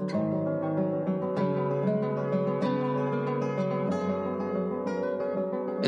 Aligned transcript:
Is 0.00 0.04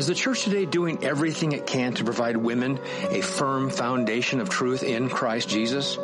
the 0.07 0.13
church 0.13 0.43
today 0.43 0.65
doing 0.65 1.05
everything 1.05 1.53
it 1.53 1.65
can 1.65 1.93
to 1.93 2.03
provide 2.03 2.35
women 2.35 2.77
a 3.09 3.21
firm 3.21 3.69
foundation 3.69 4.41
of 4.41 4.49
truth 4.49 4.83
in 4.83 5.07
Christ 5.07 5.47
Jesus? 5.47 5.97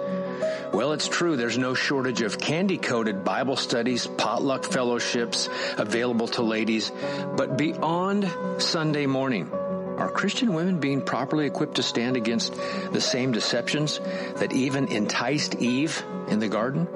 Well, 0.71 0.93
it's 0.93 1.09
true. 1.09 1.35
There's 1.35 1.57
no 1.57 1.73
shortage 1.73 2.21
of 2.21 2.39
candy 2.39 2.77
coated 2.77 3.25
Bible 3.25 3.57
studies, 3.57 4.07
potluck 4.07 4.63
fellowships 4.63 5.49
available 5.77 6.29
to 6.29 6.43
ladies. 6.43 6.93
But 7.35 7.57
beyond 7.57 8.33
Sunday 8.59 9.05
morning, 9.05 9.51
are 9.51 10.09
Christian 10.09 10.53
women 10.53 10.79
being 10.79 11.01
properly 11.01 11.45
equipped 11.45 11.75
to 11.75 11.83
stand 11.83 12.15
against 12.15 12.55
the 12.55 13.01
same 13.01 13.33
deceptions 13.33 13.99
that 14.37 14.53
even 14.53 14.87
enticed 14.87 15.55
Eve 15.55 16.01
in 16.29 16.39
the 16.39 16.47
garden? 16.47 16.87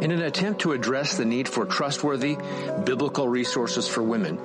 In 0.00 0.10
an 0.10 0.22
attempt 0.22 0.62
to 0.62 0.72
address 0.72 1.16
the 1.16 1.24
need 1.24 1.48
for 1.48 1.66
trustworthy 1.66 2.36
biblical 2.84 3.28
resources 3.28 3.86
for 3.86 4.02
women, 4.02 4.38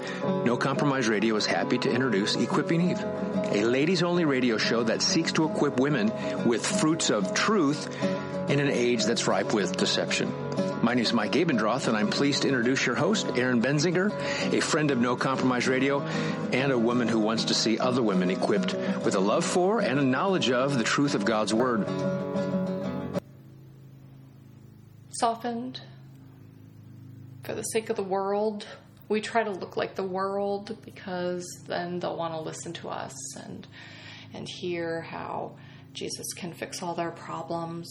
No 0.44 0.58
Compromise 0.58 1.08
Radio 1.08 1.36
is 1.38 1.46
happy 1.46 1.78
to 1.78 1.90
introduce 1.90 2.36
Equipping 2.36 2.90
Eve, 2.90 3.00
a 3.00 3.64
ladies 3.64 4.04
only 4.04 4.26
radio 4.26 4.58
show 4.58 4.84
that 4.84 5.02
seeks 5.02 5.32
to 5.34 5.46
equip 5.46 5.80
women 5.80 6.12
with 6.46 6.66
fruits 6.66 7.10
of 7.10 7.34
truth 7.34 7.88
in 8.50 8.60
an 8.60 8.70
age 8.70 9.06
that's 9.06 9.28
ripe 9.28 9.54
with 9.54 9.78
deception. 9.78 10.34
My 10.82 10.94
name 10.94 11.04
is 11.04 11.14
Mike 11.14 11.34
Abendroth, 11.34 11.88
and 11.88 11.96
I'm 11.96 12.10
pleased 12.10 12.42
to 12.42 12.48
introduce 12.48 12.86
your 12.86 12.96
host, 12.96 13.28
Erin 13.36 13.62
Benziger, 13.62 14.12
a 14.54 14.60
friend 14.60 14.92
of 14.92 15.00
No 15.00 15.16
Compromise 15.16 15.68
Radio, 15.68 16.02
and 16.52 16.72
a 16.72 16.80
woman 16.80 17.08
who 17.08 17.20
wants 17.20 17.46
to 17.46 17.54
see 17.54 17.80
other 17.80 18.02
women 18.02 18.30
equipped 18.30 18.74
with 19.04 19.16
a 19.16 19.20
love 19.20 19.46
for 19.46 19.80
and 19.80 20.00
a 20.00 20.04
knowledge 20.04 20.52
of 20.52 20.78
the 20.78 20.84
truth 20.84 21.16
of 21.16 21.26
God's 21.26 21.54
Word 21.54 21.86
softened 25.20 25.82
for 27.44 27.54
the 27.54 27.64
sake 27.64 27.90
of 27.90 27.96
the 27.96 28.04
world. 28.04 28.66
We 29.08 29.22
try 29.22 29.44
to 29.44 29.52
look 29.52 29.76
like 29.76 29.96
the 29.96 30.04
world 30.04 30.78
because 30.86 31.46
then 31.68 32.00
they'll 32.00 32.18
want 32.18 32.34
to 32.34 32.40
listen 32.40 32.74
to 32.74 32.90
us 32.90 33.14
and 33.38 33.68
and 34.34 34.48
hear 34.48 35.02
how 35.02 35.54
Jesus 35.94 36.34
can 36.34 36.54
fix 36.54 36.84
all 36.84 36.94
their 36.94 37.12
problems. 37.12 37.90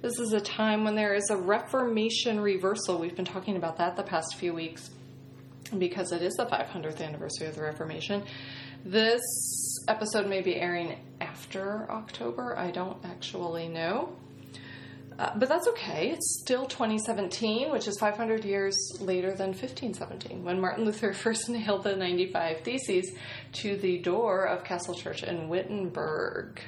This 0.00 0.18
is 0.18 0.32
a 0.32 0.40
time 0.40 0.84
when 0.84 0.94
there 0.94 1.14
is 1.14 1.30
a 1.30 1.36
reformation 1.36 2.40
reversal. 2.40 2.98
We've 2.98 3.16
been 3.16 3.24
talking 3.24 3.56
about 3.56 3.78
that 3.78 3.96
the 3.96 4.02
past 4.02 4.36
few 4.36 4.52
weeks 4.52 4.90
because 5.76 6.12
it 6.12 6.22
is 6.22 6.34
the 6.34 6.46
500th 6.46 7.00
anniversary 7.00 7.46
of 7.46 7.56
the 7.56 7.62
Reformation. 7.62 8.22
This 8.84 9.20
episode 9.88 10.28
may 10.28 10.40
be 10.40 10.56
airing 10.56 10.98
after 11.20 11.90
October. 11.90 12.56
I 12.56 12.70
don't 12.70 12.96
actually 13.04 13.68
know. 13.68 14.16
Uh, 15.18 15.36
but 15.36 15.48
that's 15.48 15.66
okay. 15.66 16.10
It's 16.10 16.38
still 16.40 16.66
2017, 16.66 17.72
which 17.72 17.88
is 17.88 17.98
500 17.98 18.44
years 18.44 18.76
later 19.00 19.34
than 19.34 19.48
1517, 19.48 20.44
when 20.44 20.60
Martin 20.60 20.84
Luther 20.84 21.12
first 21.24 21.48
nailed 21.48 21.82
the 21.82 21.96
95 21.96 22.60
Theses 22.60 23.10
to 23.54 23.76
the 23.76 23.98
door 23.98 24.46
of 24.46 24.62
Castle 24.62 24.94
Church 24.94 25.24
in 25.24 25.48
Wittenberg. 25.48 26.60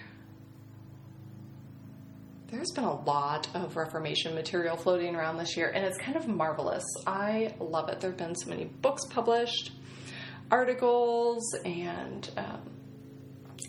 There's 2.48 2.72
been 2.72 2.82
a 2.82 3.00
lot 3.04 3.46
of 3.54 3.76
Reformation 3.76 4.34
material 4.34 4.76
floating 4.76 5.14
around 5.14 5.36
this 5.36 5.56
year, 5.56 5.70
and 5.72 5.84
it's 5.84 5.98
kind 5.98 6.16
of 6.16 6.26
marvelous. 6.26 6.84
I 7.06 7.54
love 7.60 7.88
it. 7.88 8.00
There 8.00 8.10
have 8.10 8.18
been 8.18 8.34
so 8.34 8.50
many 8.50 8.64
books 8.64 9.04
published, 9.04 9.70
articles, 10.50 11.54
and 11.64 12.28
um, 12.36 12.79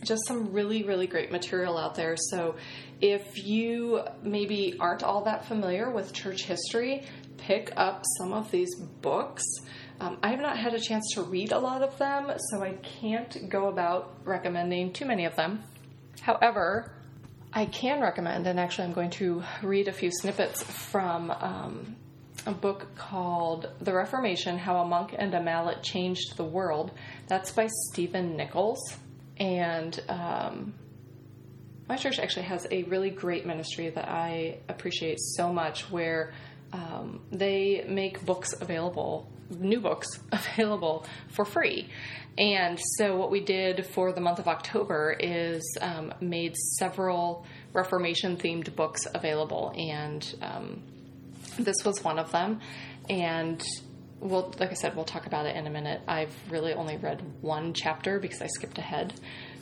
just 0.03 0.25
some 0.27 0.51
really, 0.51 0.83
really 0.83 1.07
great 1.07 1.31
material 1.31 1.77
out 1.77 1.95
there. 1.95 2.15
So 2.17 2.55
if 2.99 3.45
you 3.45 4.01
maybe 4.23 4.75
aren't 4.79 5.03
all 5.03 5.23
that 5.23 5.45
familiar 5.45 5.89
with 5.89 6.13
church 6.13 6.43
history, 6.43 7.03
pick 7.37 7.73
up 7.75 8.03
some 8.17 8.33
of 8.33 8.51
these 8.51 8.75
books. 8.75 9.43
Um, 9.99 10.17
I 10.23 10.29
have 10.29 10.39
not 10.39 10.57
had 10.57 10.73
a 10.73 10.79
chance 10.79 11.11
to 11.13 11.23
read 11.23 11.51
a 11.51 11.59
lot 11.59 11.81
of 11.81 11.97
them, 11.97 12.31
so 12.49 12.63
I 12.63 12.73
can't 13.01 13.49
go 13.49 13.67
about 13.67 14.17
recommending 14.23 14.93
too 14.93 15.05
many 15.05 15.25
of 15.25 15.35
them. 15.35 15.63
However, 16.21 16.91
I 17.53 17.65
can 17.65 18.01
recommend, 18.01 18.47
and 18.47 18.59
actually, 18.59 18.85
I'm 18.85 18.93
going 18.93 19.09
to 19.11 19.43
read 19.61 19.87
a 19.87 19.91
few 19.91 20.09
snippets 20.11 20.63
from 20.63 21.31
um, 21.31 21.95
a 22.45 22.51
book 22.51 22.95
called 22.95 23.69
The 23.81 23.93
Reformation 23.93 24.57
How 24.57 24.77
a 24.77 24.87
Monk 24.87 25.13
and 25.17 25.33
a 25.33 25.41
Mallet 25.41 25.83
Changed 25.83 26.37
the 26.37 26.43
World. 26.43 26.91
That's 27.27 27.51
by 27.51 27.67
Stephen 27.91 28.37
Nichols. 28.37 28.79
And 29.41 29.99
um, 30.07 30.75
my 31.89 31.97
church 31.97 32.19
actually 32.19 32.45
has 32.45 32.67
a 32.69 32.83
really 32.83 33.09
great 33.09 33.43
ministry 33.47 33.89
that 33.89 34.07
I 34.07 34.59
appreciate 34.69 35.19
so 35.19 35.51
much 35.51 35.89
where 35.89 36.31
um, 36.71 37.21
they 37.31 37.83
make 37.87 38.23
books 38.23 38.53
available, 38.53 39.27
new 39.49 39.81
books 39.81 40.07
available 40.31 41.07
for 41.29 41.43
free. 41.43 41.89
And 42.37 42.79
so, 42.97 43.17
what 43.17 43.31
we 43.31 43.41
did 43.41 43.87
for 43.87 44.13
the 44.13 44.21
month 44.21 44.37
of 44.37 44.47
October 44.47 45.17
is 45.19 45.63
um, 45.81 46.13
made 46.21 46.55
several 46.77 47.45
Reformation 47.73 48.37
themed 48.37 48.73
books 48.75 49.01
available, 49.13 49.73
and 49.75 50.35
um, 50.41 50.83
this 51.57 51.83
was 51.83 52.03
one 52.03 52.19
of 52.19 52.31
them. 52.31 52.59
And 53.09 53.61
well, 54.21 54.53
like 54.59 54.69
I 54.69 54.75
said, 54.75 54.95
we'll 54.95 55.05
talk 55.05 55.25
about 55.25 55.47
it 55.47 55.55
in 55.55 55.65
a 55.65 55.69
minute. 55.69 56.01
I've 56.07 56.33
really 56.49 56.73
only 56.73 56.95
read 56.97 57.21
one 57.41 57.73
chapter 57.73 58.19
because 58.19 58.41
I 58.41 58.47
skipped 58.47 58.77
ahead 58.77 59.13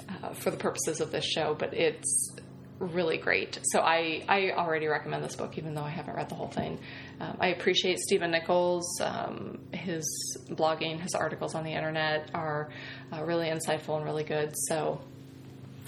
uh, 0.09 0.33
for 0.33 0.51
the 0.51 0.57
purposes 0.57 0.99
of 0.99 1.11
this 1.11 1.25
show, 1.25 1.55
but 1.57 1.73
it's 1.73 2.35
really 2.77 3.17
great. 3.17 3.59
So 3.71 3.79
I, 3.79 4.23
I 4.27 4.51
already 4.51 4.87
recommend 4.87 5.23
this 5.23 5.35
book, 5.35 5.57
even 5.57 5.73
though 5.73 5.83
I 5.83 5.89
haven't 5.89 6.15
read 6.15 6.29
the 6.29 6.35
whole 6.35 6.49
thing. 6.49 6.79
Um, 7.19 7.37
I 7.39 7.47
appreciate 7.47 7.99
Stephen 7.99 8.31
Nichols. 8.31 8.99
Um, 9.01 9.59
his 9.71 10.37
blogging, 10.49 10.99
his 10.99 11.13
articles 11.15 11.55
on 11.55 11.63
the 11.63 11.71
internet 11.71 12.29
are 12.33 12.69
uh, 13.13 13.23
really 13.23 13.47
insightful 13.47 13.95
and 13.95 14.05
really 14.05 14.23
good. 14.23 14.53
So 14.67 14.99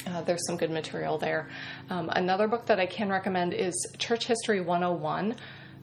uh, 0.08 0.22
there's 0.22 0.46
some 0.48 0.58
good 0.58 0.72
material 0.72 1.18
there. 1.18 1.50
Um, 1.90 2.10
another 2.10 2.48
book 2.48 2.66
that 2.68 2.80
I 2.80 2.86
can 2.86 3.10
recommend 3.10 3.54
is 3.54 3.74
Church 3.98 4.26
History 4.26 4.62
101 4.62 5.36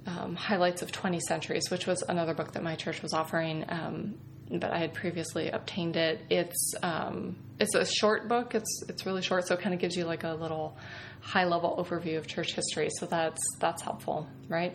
um, 0.09 0.35
Highlights 0.35 0.83
of 0.83 0.91
20 0.91 1.21
Centuries, 1.21 1.71
which 1.71 1.87
was 1.87 2.03
another 2.09 2.35
book 2.35 2.53
that 2.53 2.63
my 2.63 2.77
church 2.77 3.03
was 3.03 3.13
offering. 3.13 3.65
Um, 3.69 4.15
but 4.51 4.73
I 4.73 4.79
had 4.79 4.95
previously 4.95 5.51
obtained 5.51 5.97
it. 5.97 6.21
It's 6.31 6.73
um, 6.83 7.37
it's 7.61 7.75
a 7.75 7.85
short 7.85 8.29
book. 8.29 8.55
It's 8.55 8.83
it's 8.89 9.05
really 9.05 9.21
short, 9.21 9.47
so 9.47 9.55
it 9.55 9.61
kind 9.61 9.75
of 9.75 9.81
gives 9.81 9.95
you 9.95 10.05
like 10.05 10.25
a 10.25 10.33
little 10.33 10.77
high 11.21 11.45
level 11.45 11.77
overview 11.79 12.17
of 12.17 12.27
church 12.27 12.55
history. 12.55 12.89
So 12.99 13.05
that's 13.05 13.41
that's 13.61 13.83
helpful, 13.83 14.27
right? 14.49 14.75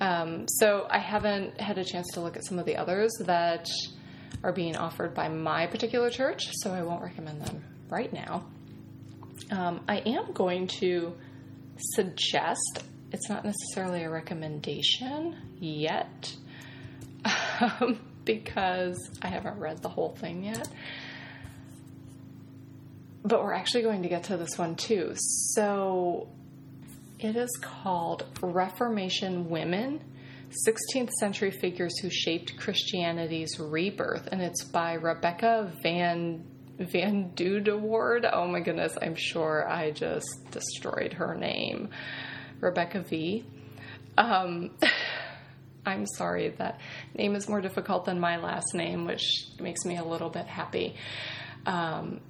Um, 0.00 0.46
so 0.48 0.86
I 0.90 0.98
haven't 0.98 1.58
had 1.60 1.78
a 1.78 1.84
chance 1.84 2.08
to 2.14 2.20
look 2.20 2.36
at 2.36 2.44
some 2.44 2.58
of 2.58 2.66
the 2.66 2.76
others 2.76 3.10
that 3.20 3.66
are 4.42 4.52
being 4.52 4.76
offered 4.76 5.14
by 5.14 5.28
my 5.28 5.66
particular 5.66 6.10
church, 6.10 6.50
so 6.62 6.70
I 6.72 6.82
won't 6.82 7.02
recommend 7.02 7.40
them 7.40 7.64
right 7.88 8.12
now. 8.12 8.44
Um, 9.50 9.80
I 9.88 9.98
am 9.98 10.32
going 10.32 10.66
to 10.80 11.14
suggest 11.94 12.84
it's 13.12 13.28
not 13.28 13.44
necessarily 13.44 14.04
a 14.04 14.10
recommendation 14.10 15.36
yet. 15.58 16.34
Um, 17.60 18.00
because 18.24 19.10
I 19.22 19.28
haven't 19.28 19.58
read 19.58 19.82
the 19.82 19.88
whole 19.88 20.10
thing 20.10 20.44
yet. 20.44 20.68
But 23.24 23.42
we're 23.42 23.52
actually 23.52 23.82
going 23.82 24.02
to 24.02 24.08
get 24.08 24.24
to 24.24 24.36
this 24.36 24.56
one 24.56 24.76
too. 24.76 25.12
So 25.16 26.28
it 27.18 27.36
is 27.36 27.50
called 27.60 28.24
Reformation 28.40 29.50
Women 29.50 30.00
16th 30.66 31.10
Century 31.20 31.50
Figures 31.50 31.98
Who 32.00 32.10
Shaped 32.10 32.56
Christianity's 32.56 33.58
Rebirth. 33.58 34.28
And 34.30 34.40
it's 34.40 34.64
by 34.64 34.94
Rebecca 34.94 35.72
Van 35.82 36.44
Van 36.78 37.30
Dude 37.34 37.68
Oh 37.68 38.46
my 38.48 38.60
goodness, 38.60 38.96
I'm 39.02 39.14
sure 39.14 39.68
I 39.68 39.90
just 39.90 40.50
destroyed 40.50 41.12
her 41.14 41.34
name. 41.34 41.90
Rebecca 42.60 43.00
V. 43.02 43.44
Um, 44.16 44.70
I'm 45.86 46.06
sorry, 46.06 46.50
that 46.58 46.80
name 47.14 47.34
is 47.34 47.48
more 47.48 47.60
difficult 47.60 48.04
than 48.04 48.20
my 48.20 48.36
last 48.36 48.74
name, 48.74 49.06
which 49.06 49.46
makes 49.58 49.84
me 49.84 49.96
a 49.96 50.04
little 50.04 50.28
bit 50.28 50.46
happy. 50.46 50.94
Um, 51.66 52.20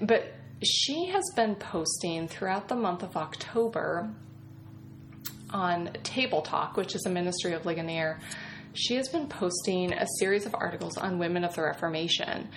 but 0.00 0.32
she 0.62 1.06
has 1.06 1.24
been 1.34 1.54
posting 1.56 2.28
throughout 2.28 2.68
the 2.68 2.74
month 2.74 3.02
of 3.02 3.16
October 3.16 4.10
on 5.50 5.90
Table 6.02 6.42
Talk, 6.42 6.76
which 6.76 6.94
is 6.94 7.04
a 7.06 7.10
ministry 7.10 7.52
of 7.52 7.66
Ligonier. 7.66 8.18
She 8.72 8.96
has 8.96 9.08
been 9.08 9.28
posting 9.28 9.92
a 9.92 10.06
series 10.18 10.46
of 10.46 10.54
articles 10.54 10.96
on 10.96 11.18
women 11.18 11.44
of 11.44 11.54
the 11.54 11.62
Reformation. 11.62 12.48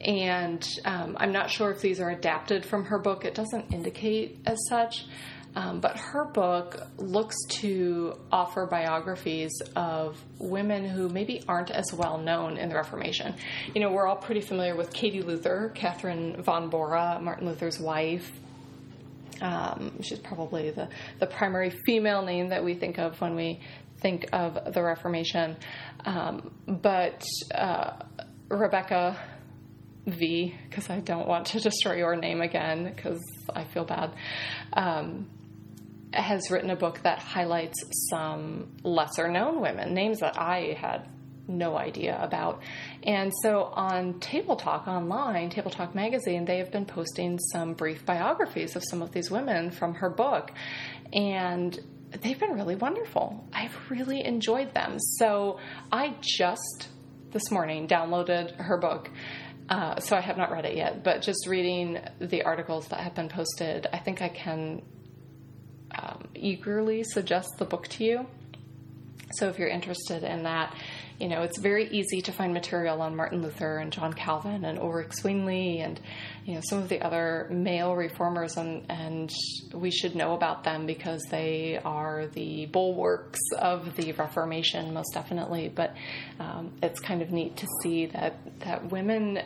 And 0.00 0.66
um, 0.84 1.16
I'm 1.20 1.32
not 1.32 1.50
sure 1.50 1.70
if 1.70 1.80
these 1.80 2.00
are 2.00 2.10
adapted 2.10 2.64
from 2.64 2.86
her 2.86 2.98
book, 2.98 3.24
it 3.24 3.34
doesn't 3.34 3.72
indicate 3.72 4.40
as 4.46 4.58
such. 4.68 5.06
Um, 5.54 5.80
but 5.80 5.98
her 5.98 6.24
book 6.24 6.80
looks 6.96 7.36
to 7.60 8.14
offer 8.30 8.66
biographies 8.66 9.52
of 9.76 10.18
women 10.38 10.88
who 10.88 11.08
maybe 11.08 11.42
aren't 11.46 11.70
as 11.70 11.92
well 11.92 12.18
known 12.18 12.56
in 12.56 12.70
the 12.70 12.74
Reformation. 12.74 13.34
You 13.74 13.82
know, 13.82 13.92
we're 13.92 14.06
all 14.06 14.16
pretty 14.16 14.40
familiar 14.40 14.74
with 14.74 14.92
Katie 14.92 15.22
Luther, 15.22 15.70
Catherine 15.74 16.42
von 16.42 16.70
Bora, 16.70 17.18
Martin 17.20 17.46
Luther's 17.46 17.78
wife. 17.78 18.30
Um, 19.42 20.00
she's 20.02 20.20
probably 20.20 20.70
the, 20.70 20.88
the 21.18 21.26
primary 21.26 21.70
female 21.84 22.22
name 22.22 22.48
that 22.48 22.64
we 22.64 22.74
think 22.74 22.98
of 22.98 23.20
when 23.20 23.34
we 23.34 23.60
think 24.00 24.26
of 24.32 24.72
the 24.72 24.82
Reformation. 24.82 25.56
Um, 26.04 26.52
but 26.66 27.22
uh, 27.54 27.92
Rebecca 28.48 29.18
V, 30.06 30.54
because 30.68 30.90
I 30.90 31.00
don't 31.00 31.28
want 31.28 31.46
to 31.48 31.60
destroy 31.60 31.96
your 31.96 32.16
name 32.16 32.40
again, 32.40 32.84
because 32.84 33.20
I 33.54 33.64
feel 33.64 33.84
bad, 33.84 34.12
um, 34.72 35.28
has 36.12 36.50
written 36.50 36.70
a 36.70 36.76
book 36.76 37.02
that 37.02 37.18
highlights 37.18 37.82
some 38.10 38.72
lesser 38.82 39.30
known 39.30 39.60
women, 39.60 39.94
names 39.94 40.20
that 40.20 40.38
I 40.38 40.76
had 40.78 41.08
no 41.48 41.76
idea 41.76 42.18
about. 42.20 42.62
And 43.02 43.32
so 43.42 43.64
on 43.64 44.20
Table 44.20 44.56
Talk 44.56 44.86
online, 44.86 45.50
Table 45.50 45.70
Talk 45.70 45.94
magazine, 45.94 46.44
they 46.44 46.58
have 46.58 46.70
been 46.70 46.86
posting 46.86 47.38
some 47.38 47.74
brief 47.74 48.06
biographies 48.06 48.76
of 48.76 48.84
some 48.88 49.02
of 49.02 49.12
these 49.12 49.30
women 49.30 49.70
from 49.70 49.94
her 49.94 50.10
book. 50.10 50.52
And 51.12 51.78
they've 52.20 52.38
been 52.38 52.52
really 52.52 52.76
wonderful. 52.76 53.48
I've 53.52 53.76
really 53.90 54.24
enjoyed 54.24 54.72
them. 54.74 54.98
So 54.98 55.58
I 55.90 56.14
just 56.20 56.88
this 57.32 57.50
morning 57.50 57.88
downloaded 57.88 58.54
her 58.56 58.76
book. 58.76 59.10
Uh, 59.68 59.98
so 60.00 60.16
I 60.16 60.20
have 60.20 60.36
not 60.36 60.50
read 60.50 60.66
it 60.66 60.76
yet, 60.76 61.02
but 61.02 61.22
just 61.22 61.46
reading 61.46 61.98
the 62.20 62.42
articles 62.42 62.88
that 62.88 63.00
have 63.00 63.14
been 63.14 63.28
posted, 63.28 63.86
I 63.92 63.98
think 63.98 64.20
I 64.20 64.28
can 64.28 64.82
um, 65.98 66.28
eagerly 66.34 67.04
suggest 67.04 67.48
the 67.58 67.64
book 67.64 67.88
to 67.88 68.04
you. 68.04 68.26
So 69.36 69.48
if 69.48 69.58
you're 69.58 69.68
interested 69.68 70.24
in 70.24 70.42
that, 70.42 70.74
you 71.18 71.28
know, 71.28 71.42
it's 71.42 71.58
very 71.58 71.88
easy 71.88 72.20
to 72.22 72.32
find 72.32 72.52
material 72.52 73.00
on 73.00 73.16
Martin 73.16 73.42
Luther 73.42 73.78
and 73.78 73.92
John 73.92 74.12
Calvin 74.12 74.64
and 74.64 74.78
Ulrich 74.78 75.12
Zwingli 75.14 75.78
and, 75.78 75.98
you 76.44 76.54
know, 76.54 76.60
some 76.68 76.80
of 76.80 76.88
the 76.88 77.00
other 77.00 77.48
male 77.50 77.94
reformers, 77.94 78.56
and, 78.56 78.84
and 78.90 79.32
we 79.72 79.90
should 79.90 80.14
know 80.16 80.34
about 80.34 80.64
them 80.64 80.84
because 80.84 81.22
they 81.30 81.78
are 81.82 82.26
the 82.26 82.66
bulwarks 82.66 83.40
of 83.58 83.94
the 83.96 84.12
Reformation, 84.12 84.92
most 84.92 85.14
definitely. 85.14 85.68
But 85.68 85.94
um, 86.40 86.72
it's 86.82 87.00
kind 87.00 87.22
of 87.22 87.30
neat 87.30 87.56
to 87.58 87.66
see 87.82 88.06
that, 88.06 88.58
that 88.60 88.90
women 88.90 89.40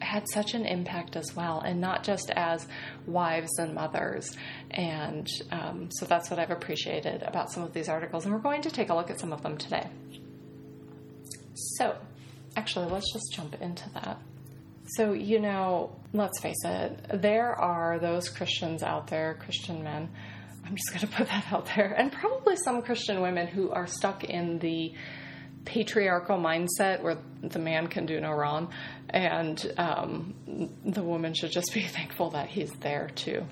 had 0.00 0.24
such 0.32 0.54
an 0.54 0.66
impact 0.66 1.16
as 1.16 1.34
well, 1.34 1.60
and 1.60 1.80
not 1.80 2.04
just 2.04 2.30
as 2.34 2.66
wives 3.06 3.58
and 3.58 3.74
mothers. 3.74 4.36
And 4.70 5.28
um, 5.50 5.88
so 5.90 6.06
that's 6.06 6.30
what 6.30 6.38
I've 6.38 6.50
appreciated 6.50 7.22
about 7.22 7.50
some 7.50 7.62
of 7.62 7.72
these 7.72 7.88
articles. 7.88 8.24
And 8.24 8.34
we're 8.34 8.40
going 8.40 8.62
to 8.62 8.70
take 8.70 8.90
a 8.90 8.94
look 8.94 9.10
at 9.10 9.20
some 9.20 9.32
of 9.32 9.42
them 9.42 9.56
today. 9.56 9.86
So, 11.54 11.96
actually, 12.56 12.90
let's 12.90 13.12
just 13.12 13.32
jump 13.32 13.60
into 13.60 13.88
that. 13.90 14.20
So, 14.96 15.12
you 15.12 15.40
know, 15.40 15.96
let's 16.12 16.40
face 16.40 16.62
it, 16.64 17.22
there 17.22 17.54
are 17.54 17.98
those 17.98 18.28
Christians 18.28 18.82
out 18.82 19.06
there, 19.06 19.38
Christian 19.40 19.82
men. 19.82 20.10
I'm 20.66 20.76
just 20.76 20.88
going 20.90 21.00
to 21.00 21.06
put 21.06 21.28
that 21.28 21.52
out 21.52 21.66
there, 21.74 21.94
and 21.96 22.10
probably 22.10 22.56
some 22.56 22.82
Christian 22.82 23.20
women 23.20 23.46
who 23.46 23.70
are 23.70 23.86
stuck 23.86 24.24
in 24.24 24.58
the 24.58 24.94
patriarchal 25.64 26.38
mindset 26.38 27.02
where 27.02 27.18
the 27.42 27.58
man 27.58 27.86
can 27.86 28.06
do 28.06 28.20
no 28.20 28.32
wrong, 28.32 28.72
and 29.10 29.72
um, 29.78 30.34
the 30.84 31.02
woman 31.02 31.34
should 31.34 31.52
just 31.52 31.72
be 31.72 31.82
thankful 31.86 32.30
that 32.30 32.48
he's 32.48 32.72
there 32.80 33.10
to 33.16 33.44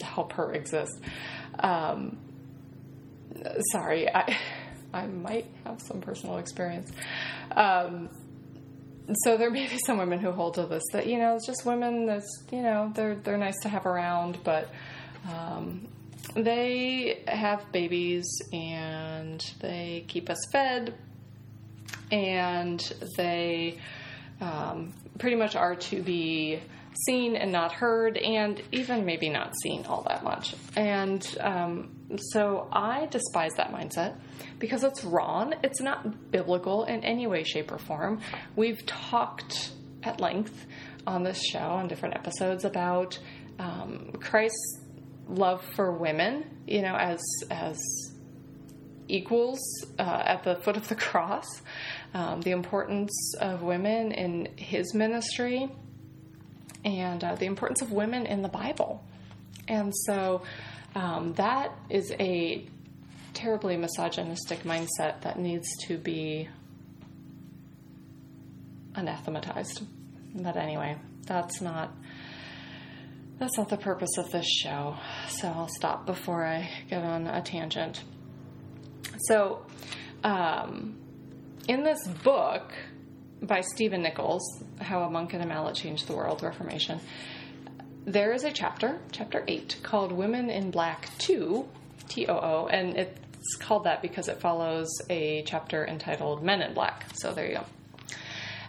help 0.00 0.32
her 0.34 0.52
exist. 0.52 1.00
Um, 1.58 2.18
sorry, 3.72 4.12
I. 4.12 4.36
I 4.94 5.06
might 5.06 5.46
have 5.64 5.80
some 5.80 6.02
personal 6.02 6.36
experience. 6.36 6.92
Um, 7.56 8.10
so 9.24 9.36
there 9.36 9.50
may 9.50 9.66
be 9.66 9.78
some 9.86 9.98
women 9.98 10.18
who 10.18 10.30
hold 10.32 10.54
to 10.54 10.66
this 10.66 10.82
that 10.92 11.06
you 11.06 11.18
know 11.18 11.34
it's 11.36 11.46
just 11.46 11.64
women 11.66 12.06
that's 12.06 12.44
you 12.50 12.62
know 12.62 12.92
they're 12.94 13.16
they're 13.16 13.38
nice 13.38 13.58
to 13.62 13.68
have 13.68 13.86
around, 13.86 14.38
but 14.44 14.68
um, 15.28 15.88
they 16.34 17.22
have 17.26 17.70
babies 17.72 18.26
and 18.52 19.44
they 19.60 20.04
keep 20.08 20.30
us 20.30 20.38
fed 20.52 20.94
and 22.10 22.92
they 23.16 23.78
um, 24.40 24.92
pretty 25.18 25.36
much 25.36 25.56
are 25.56 25.76
to 25.76 26.02
be 26.02 26.60
seen 27.06 27.36
and 27.36 27.50
not 27.50 27.72
heard, 27.72 28.16
and 28.18 28.60
even 28.70 29.04
maybe 29.04 29.28
not 29.28 29.54
seen 29.62 29.84
all 29.86 30.02
that 30.02 30.22
much. 30.22 30.54
And 30.76 31.26
um, 31.40 32.18
so 32.32 32.68
I 32.70 33.06
despise 33.06 33.52
that 33.54 33.72
mindset 33.72 34.18
because 34.58 34.84
it's 34.84 35.04
wrong. 35.04 35.54
It's 35.62 35.80
not 35.80 36.30
biblical 36.30 36.84
in 36.84 37.04
any 37.04 37.26
way, 37.26 37.44
shape, 37.44 37.72
or 37.72 37.78
form. 37.78 38.20
We've 38.56 38.84
talked 38.84 39.70
at 40.02 40.20
length 40.20 40.66
on 41.06 41.22
this 41.22 41.42
show 41.42 41.58
on 41.58 41.88
different 41.88 42.16
episodes 42.16 42.64
about 42.64 43.18
um, 43.58 44.12
Christ's 44.20 44.81
love 45.28 45.64
for 45.74 45.92
women, 45.92 46.44
you 46.66 46.82
know, 46.82 46.94
as 46.94 47.20
as 47.50 47.78
equals 49.08 49.60
uh, 49.98 50.22
at 50.24 50.44
the 50.44 50.56
foot 50.56 50.76
of 50.76 50.88
the 50.88 50.94
cross, 51.08 51.46
um, 52.14 52.40
the 52.40 52.50
importance 52.50 53.34
of 53.40 53.62
women 53.62 54.12
in 54.12 54.48
his 54.56 54.94
ministry, 54.94 55.68
and 56.84 57.22
uh, 57.22 57.34
the 57.34 57.46
importance 57.46 57.82
of 57.82 57.92
women 57.92 58.26
in 58.26 58.42
the 58.42 58.48
Bible. 58.48 59.04
And 59.68 59.92
so 60.06 60.42
um, 60.94 61.34
that 61.34 61.72
is 61.88 62.12
a 62.18 62.66
terribly 63.34 63.76
misogynistic 63.76 64.62
mindset 64.64 65.22
that 65.22 65.38
needs 65.38 65.66
to 65.86 65.96
be 65.96 66.48
anathematized. 68.94 69.82
But 70.34 70.56
anyway, 70.56 70.96
that's 71.26 71.60
not 71.60 71.92
that's 73.42 73.58
not 73.58 73.68
the 73.68 73.76
purpose 73.76 74.18
of 74.18 74.30
this 74.30 74.46
show. 74.46 74.96
So 75.28 75.48
I'll 75.48 75.66
stop 75.68 76.06
before 76.06 76.46
I 76.46 76.70
get 76.88 77.02
on 77.02 77.26
a 77.26 77.42
tangent. 77.42 78.04
So, 79.26 79.66
um, 80.22 80.96
in 81.66 81.82
this 81.82 82.06
book, 82.22 82.72
by 83.42 83.62
Stephen 83.62 84.02
Nichols, 84.02 84.62
How 84.80 85.02
a 85.02 85.10
Monk 85.10 85.34
and 85.34 85.42
a 85.42 85.46
Mallet 85.46 85.74
Changed 85.74 86.06
the 86.06 86.14
World, 86.14 86.44
Reformation, 86.44 87.00
there 88.04 88.32
is 88.32 88.44
a 88.44 88.52
chapter, 88.52 89.00
chapter 89.10 89.44
8, 89.48 89.78
called 89.82 90.12
Women 90.12 90.48
in 90.48 90.70
Black 90.70 91.08
2, 91.18 91.68
T 92.08 92.26
O 92.28 92.34
O, 92.34 92.68
and 92.68 92.96
it's 92.96 93.56
called 93.56 93.84
that 93.84 94.02
because 94.02 94.28
it 94.28 94.40
follows 94.40 94.88
a 95.10 95.42
chapter 95.42 95.84
entitled 95.84 96.44
Men 96.44 96.62
in 96.62 96.74
Black. 96.74 97.06
So 97.14 97.34
there 97.34 97.48
you 97.48 97.54
go. 97.56 97.64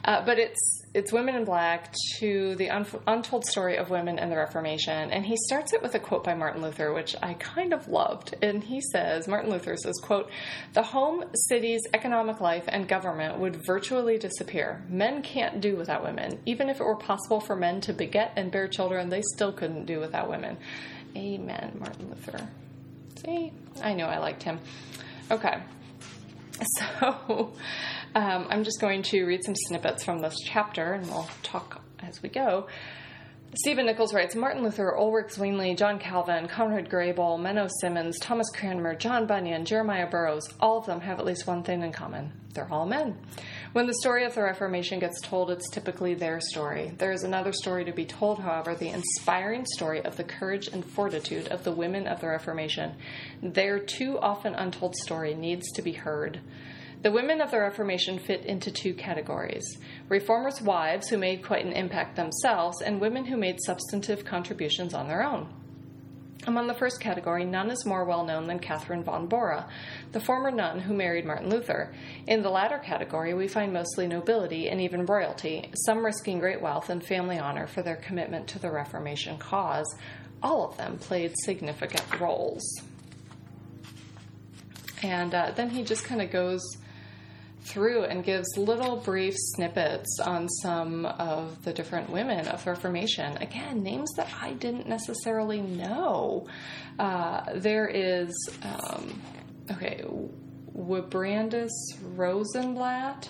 Uh, 0.06 0.24
but 0.26 0.38
it's 0.38 0.84
it's 0.94 1.12
Women 1.12 1.36
in 1.36 1.44
Black 1.44 1.94
to 2.20 2.56
the 2.56 2.70
un- 2.70 2.86
untold 3.08 3.46
story 3.46 3.78
of 3.78 3.90
women 3.90 4.20
and 4.20 4.32
the 4.32 4.36
Reformation. 4.36 5.10
And 5.10 5.26
he 5.26 5.36
starts 5.48 5.74
it 5.74 5.82
with 5.82 5.96
a 5.96 6.00
quote 6.00 6.24
by 6.24 6.36
Martin 6.36 6.62
Luther, 6.62 6.94
which 6.94 7.16
I 7.22 7.34
kind 7.34 7.74
of 7.74 7.88
loved. 7.88 8.36
And 8.44 8.64
he 8.64 8.80
says, 8.92 9.28
Martin 9.28 9.50
Luther 9.50 9.76
says, 9.76 9.96
quote, 10.04 10.30
the 10.74 10.84
home, 10.84 11.24
city's 11.50 11.82
economic 11.96 12.42
life, 12.42 12.66
and 12.68 12.88
government 12.88 13.40
would 13.40 13.66
virtually 13.66 14.20
disappear. 14.20 14.84
Men 14.88 15.24
can't 15.24 15.62
do 15.62 15.76
without 15.76 16.04
women. 16.04 16.40
Even 16.46 16.70
if 16.70 16.80
it 16.80 16.84
were 16.84 16.98
possible 16.98 17.40
for 17.40 17.56
men 17.56 17.82
to 17.82 17.94
beget 17.94 18.34
and 18.36 18.52
bear 18.52 18.68
children, 18.68 19.10
they 19.10 19.24
still 19.34 19.52
couldn't 19.52 19.86
do 19.86 20.00
without 20.00 20.30
women. 20.30 20.58
Amen, 21.16 21.78
Martin 21.80 22.10
Luther. 22.10 22.48
See, 23.26 23.52
I 23.82 23.94
knew 23.94 24.06
I 24.06 24.20
liked 24.20 24.44
him. 24.44 24.60
Okay. 25.32 25.58
So 27.00 27.54
um, 28.16 28.48
I'm 28.50 28.64
just 28.64 28.80
going 28.80 29.04
to 29.04 29.26
read 29.26 29.44
some 29.44 29.56
snippets 29.56 30.04
from 30.04 30.20
this 30.20 30.36
chapter 30.44 30.94
and 30.94 31.08
we'll 31.08 31.30
talk 31.42 31.82
as 32.00 32.22
we 32.22 32.30
go. 32.30 32.68
Stephen 33.56 33.86
Nichols 33.86 34.16
writes 34.16 34.36
Martin 34.36 34.64
Luther, 34.64 34.98
Ulrich 34.98 35.34
Zwingli, 35.34 35.76
John 35.76 36.00
Calvin, 36.00 36.48
Conrad 36.48 36.90
Grebel, 36.90 37.38
Menno 37.38 37.70
Simons, 37.82 38.18
Thomas 38.20 38.50
Cranmer, 38.50 38.96
John 38.96 39.28
Bunyan, 39.28 39.64
Jeremiah 39.64 40.10
Burroughs, 40.10 40.52
all 40.60 40.80
of 40.80 40.88
them 40.88 41.02
have 41.02 41.20
at 41.20 41.26
least 41.26 41.46
one 41.46 41.62
thing 41.62 41.84
in 41.84 41.92
common. 41.92 42.32
They're 42.56 42.72
all 42.72 42.88
men. 42.88 43.16
When 43.74 43.86
the 43.86 43.94
story 43.94 44.26
of 44.26 44.34
the 44.34 44.42
Reformation 44.42 44.98
gets 44.98 45.22
told, 45.22 45.52
it's 45.52 45.70
typically 45.70 46.16
their 46.16 46.40
story. 46.42 46.94
There 46.98 47.12
is 47.12 47.24
another 47.24 47.54
story 47.54 47.86
to 47.86 47.92
be 47.92 48.06
told, 48.06 48.40
however, 48.40 48.74
the 48.74 48.90
inspiring 48.90 49.66
story 49.66 50.04
of 50.04 50.18
the 50.18 50.24
courage 50.24 50.68
and 50.68 50.84
fortitude 50.84 51.48
of 51.50 51.64
the 51.64 51.72
women 51.72 52.08
of 52.08 52.22
the 52.22 52.30
Reformation. 52.30 52.96
Their 53.44 53.78
too 53.78 54.18
often 54.20 54.56
untold 54.56 54.96
story 54.96 55.36
needs 55.36 55.72
to 55.74 55.84
be 55.84 55.94
heard. 55.94 56.40
The 57.04 57.12
women 57.12 57.42
of 57.42 57.52
the 57.52 57.60
Reformation 57.60 58.18
fit 58.18 58.46
into 58.46 58.72
two 58.72 58.94
categories 58.94 59.78
reformers' 60.08 60.62
wives 60.62 61.10
who 61.10 61.18
made 61.18 61.44
quite 61.44 61.66
an 61.66 61.74
impact 61.74 62.16
themselves, 62.16 62.82
and 62.82 63.02
women 63.02 63.26
who 63.26 63.36
made 63.36 63.60
substantive 63.62 64.24
contributions 64.24 64.94
on 64.94 65.10
their 65.10 65.22
own. 65.22 65.54
Among 66.48 66.68
the 66.68 66.74
first 66.74 67.02
category, 67.02 67.44
none 67.44 67.70
is 67.70 67.86
more 67.86 68.06
well 68.06 68.24
known 68.24 68.48
than 68.48 68.60
Catherine 68.60 69.04
von 69.04 69.28
Bora, 69.28 69.68
the 70.14 70.22
former 70.22 70.50
nun 70.50 70.80
who 70.80 70.94
married 70.94 71.26
Martin 71.26 71.50
Luther. 71.50 71.94
In 72.26 72.42
the 72.42 72.50
latter 72.50 72.80
category, 72.80 73.34
we 73.34 73.50
find 73.50 73.74
mostly 73.74 74.08
nobility 74.08 74.70
and 74.70 74.80
even 74.80 75.06
royalty, 75.06 75.72
some 75.86 76.06
risking 76.06 76.40
great 76.40 76.62
wealth 76.62 76.90
and 76.90 77.06
family 77.06 77.38
honor 77.38 77.68
for 77.68 77.82
their 77.82 77.98
commitment 77.98 78.48
to 78.48 78.60
the 78.60 78.72
Reformation 78.72 79.38
cause. 79.38 79.94
All 80.42 80.70
of 80.70 80.78
them 80.78 80.98
played 81.00 81.34
significant 81.44 82.18
roles. 82.22 82.64
And 85.02 85.36
uh, 85.36 85.52
then 85.52 85.70
he 85.70 85.84
just 85.84 86.06
kind 86.06 86.22
of 86.22 86.32
goes 86.32 86.62
through 87.64 88.04
and 88.04 88.24
gives 88.24 88.58
little 88.58 88.98
brief 88.98 89.36
snippets 89.38 90.20
on 90.20 90.50
some 90.50 91.06
of 91.06 91.64
the 91.64 91.74
different 91.74 92.10
women 92.10 92.48
of 92.48 92.66
Reformation. 92.66 93.38
Again, 93.38 93.84
names 93.84 94.12
that 94.18 94.30
I 94.42 94.54
didn't 94.54 94.88
necessarily 94.88 95.62
know. 95.62 96.48
Uh, 97.00 97.54
there 97.56 97.88
is 97.88 98.32
um, 98.64 99.22
Wibrandis 100.76 101.72
Rosenblatt. 102.02 103.30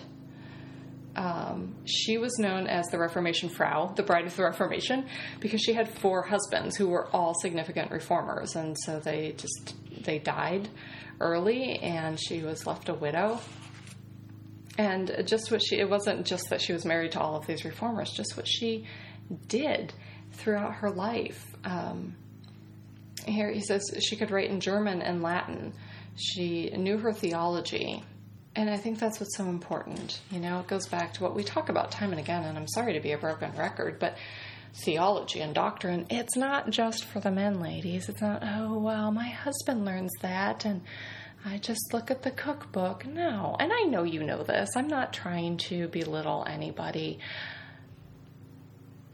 Um, 1.16 1.76
she 1.86 2.18
was 2.18 2.40
known 2.40 2.66
as 2.66 2.88
the 2.88 2.98
Reformation 2.98 3.50
Frau, 3.50 3.94
the 3.96 4.02
bride 4.02 4.26
of 4.26 4.36
the 4.36 4.44
Reformation, 4.44 5.06
because 5.40 5.62
she 5.62 5.74
had 5.74 5.88
four 5.88 6.24
husbands 6.24 6.76
who 6.76 6.88
were 6.88 7.08
all 7.14 7.36
significant 7.36 7.92
reformers, 7.92 8.56
and 8.56 8.76
so 8.80 9.00
they 9.00 9.34
just 9.38 9.76
they 10.04 10.18
died 10.18 10.70
early, 11.20 11.78
and 11.78 12.20
she 12.20 12.42
was 12.42 12.66
left 12.66 12.90
a 12.90 12.96
widow. 12.96 13.40
And 14.78 15.24
just 15.26 15.52
what 15.52 15.62
she, 15.62 15.78
it 15.78 15.90
wasn't 15.90 16.26
just 16.26 16.50
that 16.50 16.62
she 16.62 16.74
was 16.74 16.84
married 16.84 17.12
to 17.12 17.20
all 17.20 17.36
of 17.36 17.46
these 17.46 17.64
reformers, 17.64 18.12
just 18.12 18.36
what 18.36 18.48
she 18.48 18.88
did 19.48 19.94
throughout 20.32 20.76
her 20.76 20.90
life. 20.90 21.46
Um, 21.64 22.16
here 23.26 23.52
he 23.52 23.62
says 23.62 23.84
she 24.02 24.16
could 24.16 24.32
write 24.32 24.50
in 24.50 24.60
German 24.60 25.02
and 25.02 25.22
Latin. 25.22 25.74
She 26.16 26.70
knew 26.72 26.98
her 26.98 27.14
theology. 27.14 28.04
And 28.56 28.70
I 28.70 28.78
think 28.78 29.00
that's 29.00 29.20
what's 29.20 29.36
so 29.36 29.46
important. 29.46 30.20
You 30.30 30.40
know, 30.40 30.60
it 30.60 30.68
goes 30.68 30.88
back 30.88 31.14
to 31.16 31.24
what 31.24 31.36
we 31.36 31.44
talk 31.44 31.70
about 31.70 31.92
time 31.92 32.12
and 32.12 32.20
again, 32.20 32.44
and 32.44 32.58
I'm 32.58 32.68
sorry 32.68 32.94
to 32.94 33.00
be 33.00 33.12
a 33.12 33.18
broken 33.18 33.52
record, 33.56 33.98
but 34.00 34.18
theology 34.84 35.40
and 35.40 35.56
doctrine, 35.56 36.06
it's 36.10 36.36
not 36.36 36.70
just 36.70 37.06
for 37.06 37.20
the 37.20 37.32
men, 37.32 37.60
ladies. 37.60 38.10
It's 38.10 38.22
not, 38.22 38.44
oh, 38.44 38.78
well, 38.78 39.12
my 39.12 39.28
husband 39.28 39.86
learns 39.86 40.12
that, 40.22 40.66
and 40.66 40.82
I 41.46 41.58
just 41.58 41.94
look 41.94 42.10
at 42.10 42.22
the 42.22 42.32
cookbook. 42.32 43.06
No. 43.06 43.56
And 43.60 43.72
I 43.74 43.84
know 43.84 44.04
you 44.04 44.24
know 44.24 44.44
this. 44.44 44.70
I'm 44.76 44.88
not 44.88 45.14
trying 45.14 45.58
to 45.70 45.88
belittle 45.90 46.46
anybody. 46.48 47.20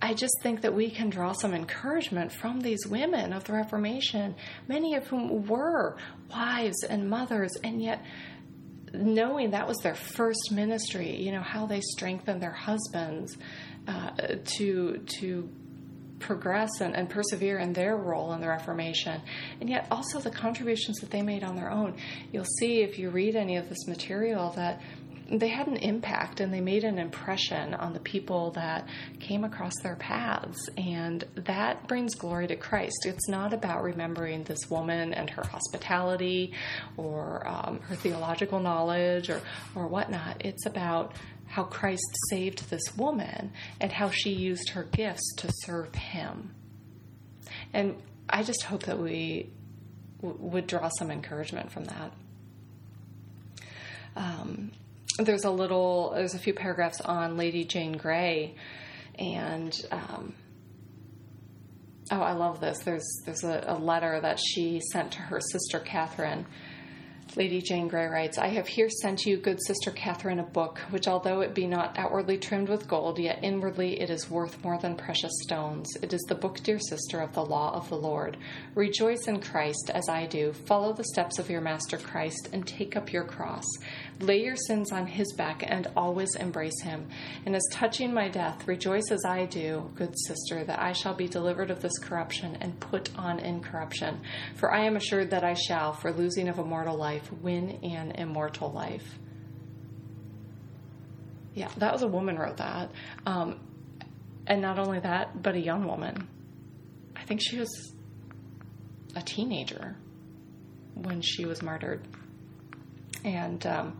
I 0.01 0.13
just 0.13 0.33
think 0.41 0.61
that 0.61 0.73
we 0.73 0.91
can 0.91 1.09
draw 1.09 1.33
some 1.33 1.53
encouragement 1.53 2.31
from 2.31 2.61
these 2.61 2.85
women 2.87 3.33
of 3.33 3.43
the 3.43 3.53
Reformation, 3.53 4.35
many 4.67 4.95
of 4.95 5.07
whom 5.07 5.47
were 5.47 5.97
wives 6.31 6.83
and 6.83 7.09
mothers, 7.09 7.51
and 7.63 7.81
yet 7.81 8.03
knowing 8.93 9.51
that 9.51 9.67
was 9.67 9.77
their 9.79 9.95
first 9.95 10.51
ministry, 10.51 11.17
you 11.17 11.31
know, 11.31 11.41
how 11.41 11.65
they 11.65 11.81
strengthened 11.81 12.41
their 12.41 12.53
husbands 12.53 13.37
uh, 13.87 14.11
to 14.45 14.97
to 15.19 15.49
progress 16.19 16.69
and, 16.81 16.95
and, 16.95 17.09
persevere 17.09 17.57
in 17.59 17.73
their 17.73 17.95
role 17.97 18.33
in 18.33 18.41
the 18.41 18.47
Reformation, 18.47 19.21
and 19.59 19.69
yet 19.69 19.87
also 19.89 20.19
the 20.19 20.29
contributions 20.29 20.99
that 20.99 21.09
they 21.09 21.21
made 21.21 21.43
on 21.43 21.55
their 21.55 21.71
own. 21.71 21.95
You'll 22.31 22.45
see 22.59 22.81
if 22.81 22.99
you 22.99 23.09
read 23.09 23.35
any 23.35 23.57
of 23.57 23.69
this 23.69 23.87
material 23.87 24.51
that 24.51 24.81
they 25.31 25.47
had 25.47 25.67
an 25.67 25.77
impact 25.77 26.39
and 26.39 26.53
they 26.53 26.61
made 26.61 26.83
an 26.83 26.97
impression 26.97 27.73
on 27.75 27.93
the 27.93 27.99
people 27.99 28.51
that 28.51 28.87
came 29.19 29.43
across 29.43 29.73
their 29.83 29.95
paths. 29.95 30.69
And 30.77 31.23
that 31.35 31.87
brings 31.87 32.15
glory 32.15 32.47
to 32.47 32.55
Christ. 32.55 33.05
It's 33.05 33.27
not 33.29 33.53
about 33.53 33.83
remembering 33.83 34.43
this 34.43 34.69
woman 34.69 35.13
and 35.13 35.29
her 35.29 35.43
hospitality 35.43 36.53
or 36.97 37.47
um, 37.47 37.79
her 37.81 37.95
theological 37.95 38.59
knowledge 38.59 39.29
or, 39.29 39.41
or 39.75 39.87
whatnot. 39.87 40.37
It's 40.45 40.65
about 40.65 41.13
how 41.49 41.63
Christ 41.63 42.15
saved 42.29 42.69
this 42.69 42.95
woman 42.95 43.51
and 43.81 43.91
how 43.91 44.11
she 44.11 44.29
used 44.29 44.69
her 44.69 44.83
gifts 44.83 45.33
to 45.37 45.51
serve 45.63 45.93
him. 45.95 46.53
And 47.73 47.95
I 48.29 48.43
just 48.43 48.63
hope 48.63 48.83
that 48.83 48.99
we 48.99 49.49
w- 50.21 50.37
would 50.39 50.67
draw 50.67 50.89
some 50.89 51.09
encouragement 51.09 51.71
from 51.71 51.85
that. 51.85 52.13
Um, 54.15 54.71
there's 55.17 55.43
a 55.43 55.49
little, 55.49 56.11
there's 56.15 56.35
a 56.35 56.39
few 56.39 56.53
paragraphs 56.53 57.01
on 57.01 57.35
Lady 57.35 57.65
Jane 57.65 57.93
Grey, 57.93 58.55
and 59.17 59.73
um, 59.91 60.35
oh, 62.11 62.21
I 62.21 62.33
love 62.33 62.59
this. 62.59 62.79
There's 62.79 63.07
there's 63.25 63.43
a, 63.43 63.63
a 63.67 63.77
letter 63.77 64.19
that 64.21 64.39
she 64.39 64.81
sent 64.91 65.13
to 65.13 65.19
her 65.19 65.39
sister 65.41 65.79
Catherine 65.79 66.45
Lady 67.35 67.61
Jane 67.61 67.87
Grey 67.87 68.07
writes, 68.07 68.39
I 68.39 68.47
have 68.47 68.67
here 68.67 68.89
sent 68.89 69.23
you, 69.23 69.37
good 69.37 69.59
sister 69.63 69.91
Catherine, 69.91 70.39
a 70.39 70.43
book, 70.43 70.79
which 70.89 71.07
although 71.07 71.41
it 71.41 71.53
be 71.53 71.67
not 71.67 71.97
outwardly 71.97 72.39
trimmed 72.39 72.69
with 72.69 72.87
gold, 72.87 73.19
yet 73.19 73.43
inwardly 73.43 74.01
it 74.01 74.09
is 74.09 74.31
worth 74.31 74.63
more 74.63 74.79
than 74.79 74.95
precious 74.95 75.31
stones. 75.43 75.87
It 76.01 76.11
is 76.11 76.21
the 76.27 76.33
book, 76.33 76.61
dear 76.63 76.79
sister, 76.79 77.21
of 77.21 77.33
the 77.33 77.45
law 77.45 77.71
of 77.75 77.87
the 77.89 77.95
Lord. 77.95 78.37
Rejoice 78.73 79.27
in 79.27 79.41
Christ, 79.41 79.91
as 79.93 80.09
I 80.09 80.25
do. 80.25 80.53
Follow 80.53 80.91
the 80.91 81.03
steps 81.03 81.37
of 81.37 81.51
your 81.51 81.61
Master 81.61 81.97
Christ, 81.97 82.49
and 82.51 82.65
take 82.65 82.95
up 82.97 83.13
your 83.13 83.25
cross. 83.25 83.65
Lay 84.19 84.43
your 84.43 84.55
sins 84.55 84.91
on 84.91 85.05
his 85.05 85.31
back, 85.33 85.63
and 85.65 85.87
always 85.95 86.33
embrace 86.35 86.81
him. 86.81 87.07
And 87.45 87.55
as 87.55 87.63
touching 87.71 88.11
my 88.11 88.27
death, 88.27 88.67
rejoice 88.67 89.11
as 89.11 89.23
I 89.23 89.45
do, 89.45 89.91
good 89.93 90.15
sister, 90.27 90.63
that 90.63 90.81
I 90.81 90.93
shall 90.93 91.13
be 91.13 91.27
delivered 91.27 91.69
of 91.69 91.81
this 91.81 91.99
corruption, 91.99 92.57
and 92.59 92.79
put 92.79 93.15
on 93.15 93.37
incorruption. 93.37 94.21
For 94.55 94.73
I 94.73 94.85
am 94.85 94.95
assured 94.95 95.29
that 95.29 95.43
I 95.43 95.53
shall, 95.53 95.93
for 95.93 96.11
losing 96.11 96.49
of 96.49 96.57
a 96.57 96.65
mortal 96.65 96.97
life, 96.97 97.18
life, 97.19 97.31
win 97.41 97.69
an 97.83 98.11
immortal 98.11 98.71
life. 98.71 99.19
Yeah, 101.53 101.69
that 101.77 101.91
was 101.91 102.01
a 102.03 102.07
woman 102.07 102.37
wrote 102.37 102.57
that. 102.57 102.91
Um, 103.25 103.59
and 104.47 104.61
not 104.61 104.79
only 104.79 104.99
that, 104.99 105.41
but 105.41 105.55
a 105.55 105.59
young 105.59 105.85
woman. 105.85 106.27
I 107.15 107.23
think 107.23 107.41
she 107.43 107.57
was 107.57 107.93
a 109.15 109.21
teenager 109.21 109.95
when 110.95 111.21
she 111.21 111.45
was 111.45 111.61
martyred. 111.61 112.07
And 113.23 113.65
um, 113.65 113.97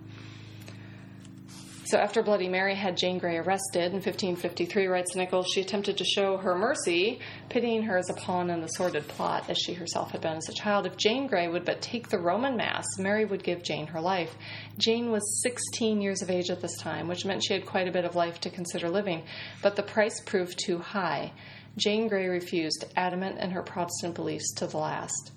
so 1.89 1.98
after 1.98 2.22
Bloody 2.22 2.48
Mary 2.48 2.75
had 2.75 2.98
Jane 2.98 3.17
Grey 3.17 3.38
arrested 3.38 3.86
in 3.86 3.93
1553, 3.93 4.86
writes 4.86 5.15
Nichols, 5.15 5.48
she 5.51 5.62
attempted 5.62 5.98
to 5.98 6.03
show 6.03 6.38
her 6.38 6.55
mercy, 6.55 7.19
pitying 7.50 7.81
her 7.81 7.98
as 7.98 8.12
a 8.12 8.13
pawn 8.13 8.51
in 8.51 8.62
the 8.62 8.67
sordid 8.67 9.08
plot, 9.08 9.50
as 9.50 9.58
she 9.58 9.74
herself 9.74 10.12
had 10.12 10.22
been 10.22 10.38
as 10.38 10.48
a 10.48 10.53
child. 10.53 10.86
If 10.86 10.98
Jane 10.98 11.25
Grey 11.25 11.48
would 11.48 11.65
but 11.65 11.81
take 11.81 12.10
the 12.10 12.19
Roman 12.19 12.55
Mass, 12.55 12.86
Mary 13.00 13.25
would 13.25 13.43
give 13.43 13.63
Jane 13.63 13.88
her 13.88 14.00
life. 14.00 14.36
Jane 14.77 15.10
was 15.10 15.41
16 15.41 16.00
years 16.00 16.22
of 16.22 16.29
age 16.29 16.51
at 16.51 16.62
this 16.62 16.77
time, 16.77 17.08
which 17.08 17.25
meant 17.25 17.43
she 17.43 17.53
had 17.53 17.65
quite 17.65 17.88
a 17.88 17.91
bit 17.91 18.05
of 18.05 18.15
life 18.15 18.39
to 18.41 18.51
consider 18.51 18.88
living, 18.88 19.24
but 19.63 19.75
the 19.75 19.81
price 19.81 20.22
proved 20.27 20.60
too 20.63 20.77
high. 20.77 21.34
Jane 21.75 22.08
Grey 22.08 22.27
refused, 22.27 22.86
adamant 22.96 23.39
in 23.39 23.50
her 23.50 23.63
Protestant 23.63 24.13
beliefs 24.13 24.53
to 24.58 24.67
the 24.67 24.77
last. 24.77 25.31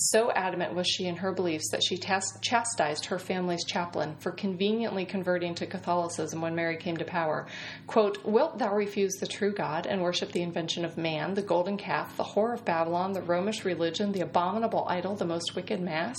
So 0.00 0.30
adamant 0.30 0.74
was 0.74 0.86
she 0.86 1.06
in 1.06 1.16
her 1.16 1.32
beliefs 1.32 1.70
that 1.72 1.82
she 1.82 1.98
chastised 1.98 3.06
her 3.06 3.18
family's 3.18 3.64
chaplain 3.64 4.14
for 4.20 4.30
conveniently 4.30 5.04
converting 5.04 5.56
to 5.56 5.66
Catholicism 5.66 6.40
when 6.40 6.54
Mary 6.54 6.76
came 6.76 6.96
to 6.98 7.04
power. 7.04 7.48
Quote, 7.88 8.24
Wilt 8.24 8.58
thou 8.58 8.72
refuse 8.72 9.14
the 9.14 9.26
true 9.26 9.52
God 9.52 9.88
and 9.88 10.00
worship 10.00 10.30
the 10.30 10.42
invention 10.42 10.84
of 10.84 10.96
man, 10.96 11.34
the 11.34 11.42
golden 11.42 11.76
calf, 11.76 12.16
the 12.16 12.22
whore 12.22 12.54
of 12.54 12.64
Babylon, 12.64 13.12
the 13.12 13.22
Romish 13.22 13.64
religion, 13.64 14.12
the 14.12 14.20
abominable 14.20 14.86
idol, 14.88 15.16
the 15.16 15.24
most 15.24 15.56
wicked 15.56 15.80
mass? 15.80 16.16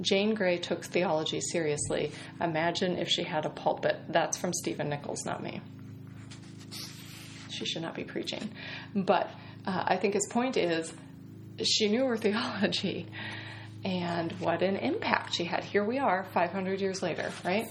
Jane 0.00 0.34
Grey 0.34 0.58
took 0.58 0.84
theology 0.84 1.40
seriously. 1.40 2.10
Imagine 2.40 2.98
if 2.98 3.08
she 3.08 3.22
had 3.22 3.46
a 3.46 3.50
pulpit. 3.50 4.00
That's 4.08 4.36
from 4.36 4.52
Stephen 4.52 4.88
Nichols, 4.88 5.24
not 5.24 5.44
me. 5.44 5.60
She 7.50 7.64
should 7.66 7.82
not 7.82 7.94
be 7.94 8.02
preaching. 8.02 8.50
But 8.96 9.30
uh, 9.64 9.84
I 9.86 9.96
think 9.96 10.14
his 10.14 10.26
point 10.28 10.56
is 10.56 10.92
she 11.66 11.88
knew 11.88 12.06
her 12.06 12.16
theology 12.16 13.06
and 13.84 14.32
what 14.32 14.62
an 14.62 14.76
impact 14.76 15.34
she 15.34 15.44
had. 15.44 15.64
Here 15.64 15.84
we 15.84 15.98
are, 15.98 16.24
500 16.32 16.80
years 16.80 17.02
later, 17.02 17.32
right? 17.44 17.66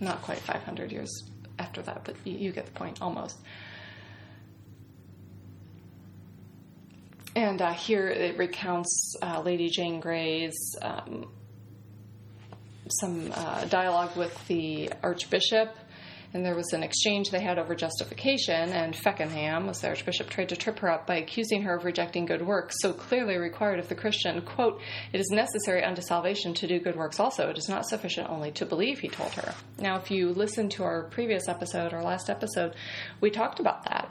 Not 0.00 0.22
quite 0.22 0.38
500 0.38 0.92
years 0.92 1.10
after 1.58 1.82
that, 1.82 2.04
but 2.04 2.16
you, 2.24 2.52
get 2.52 2.66
the 2.66 2.72
point 2.72 3.00
almost. 3.00 3.38
And 7.34 7.62
uh, 7.62 7.72
here 7.72 8.08
it 8.08 8.36
recounts 8.36 9.16
uh, 9.22 9.40
Lady 9.40 9.70
Jane 9.70 10.00
Grey's 10.00 10.76
um, 10.82 11.30
some 13.00 13.32
uh, 13.34 13.64
dialogue 13.66 14.16
with 14.16 14.46
the 14.48 14.92
Archbishop 15.02 15.74
and 16.34 16.44
there 16.44 16.54
was 16.54 16.72
an 16.72 16.82
exchange 16.82 17.30
they 17.30 17.40
had 17.40 17.58
over 17.58 17.74
justification, 17.74 18.70
and 18.70 18.94
Feckenham, 18.94 19.68
as 19.68 19.80
the 19.80 19.88
archbishop, 19.88 20.30
tried 20.30 20.48
to 20.48 20.56
trip 20.56 20.78
her 20.78 20.90
up 20.90 21.06
by 21.06 21.16
accusing 21.16 21.62
her 21.62 21.76
of 21.76 21.84
rejecting 21.84 22.26
good 22.26 22.46
works, 22.46 22.74
so 22.80 22.92
clearly 22.92 23.36
required 23.36 23.78
of 23.78 23.88
the 23.88 23.94
Christian. 23.94 24.40
Quote, 24.42 24.80
It 25.12 25.20
is 25.20 25.28
necessary 25.30 25.84
unto 25.84 26.02
salvation 26.02 26.54
to 26.54 26.66
do 26.66 26.80
good 26.80 26.96
works 26.96 27.20
also. 27.20 27.50
It 27.50 27.58
is 27.58 27.68
not 27.68 27.86
sufficient 27.86 28.30
only 28.30 28.50
to 28.52 28.66
believe, 28.66 29.00
he 29.00 29.08
told 29.08 29.32
her. 29.32 29.54
Now, 29.78 29.96
if 29.96 30.10
you 30.10 30.30
listen 30.30 30.68
to 30.70 30.84
our 30.84 31.04
previous 31.04 31.48
episode, 31.48 31.92
our 31.92 32.02
last 32.02 32.30
episode, 32.30 32.74
we 33.20 33.30
talked 33.30 33.60
about 33.60 33.84
that 33.84 34.10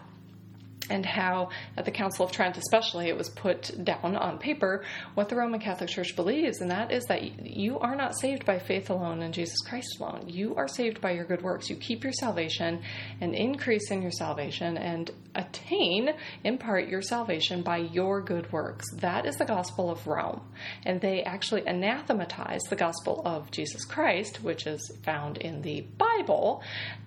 and 0.92 1.06
how 1.06 1.50
at 1.78 1.86
the 1.86 1.92
Council 1.92 2.26
of 2.26 2.32
Trent, 2.32 2.58
especially, 2.58 3.08
it 3.08 3.18
was 3.18 3.30
put 3.30 3.84
down 3.84 4.16
on 4.18 4.38
paper 4.38 4.84
what 5.16 5.30
the 5.30 5.36
Roman 5.36 5.60
Catholic 5.60 5.90
Church 5.90 6.16
believes, 6.16 6.60
and 6.60 6.70
that 6.70 6.92
is 6.92 7.06
that 7.06 7.46
you 7.46 7.80
are 7.80 7.96
not 7.96 8.20
saved 8.20 8.46
by 8.46 8.60
faith 8.60 8.90
alone 8.90 9.22
and 9.22 9.34
Jesus 9.34 9.58
Christ 9.62 10.00
alone. 10.00 10.28
You 10.28 10.56
are 10.56 10.68
saved 10.68 11.00
by 11.00 11.12
your 11.12 11.24
good 11.24 11.42
works. 11.42 11.70
You 11.70 11.78
keep 11.78 12.04
your 12.04 12.14
salvation 12.14 12.82
and 13.22 13.34
increase 13.34 13.90
in 13.90 14.02
your 14.02 14.12
salvation 14.12 14.78
and 14.78 15.10
attain, 15.34 16.10
in 16.44 16.58
part, 16.58 16.90
your 16.90 17.02
salvation 17.02 17.62
by 17.62 17.78
your 17.78 18.22
good 18.22 18.52
works. 18.52 18.86
That 18.98 19.26
is 19.26 19.38
the 19.38 19.46
gospel 19.46 19.90
of 19.90 20.06
Rome. 20.06 20.42
And 20.86 21.00
they 21.00 21.24
actually 21.24 21.66
anathematize 21.66 22.62
the 22.70 22.76
gospel 22.76 23.22
of 23.24 23.50
Jesus 23.50 23.86
Christ, 23.86 24.44
which 24.44 24.68
is 24.68 24.92
found 25.04 25.38
in 25.38 25.62
the 25.62 25.82
Bible, 25.98 26.64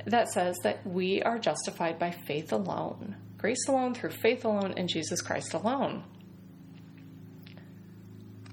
that 0.06 0.30
says 0.30 0.56
that 0.62 0.86
we 0.86 1.22
are 1.22 1.38
justified 1.38 1.98
by 1.98 2.12
faith 2.12 2.50
alone 2.50 3.16
grace 3.44 3.68
alone, 3.68 3.92
through 3.92 4.08
faith 4.08 4.46
alone, 4.46 4.72
in 4.78 4.88
Jesus 4.88 5.20
Christ 5.20 5.52
alone. 5.52 6.02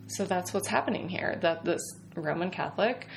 So 0.07 0.25
that's 0.25 0.53
what's 0.53 0.67
happening 0.67 1.07
here. 1.07 1.39
That 1.41 1.63
this 1.63 1.79
Roman 2.13 2.51
Catholic 2.51 3.07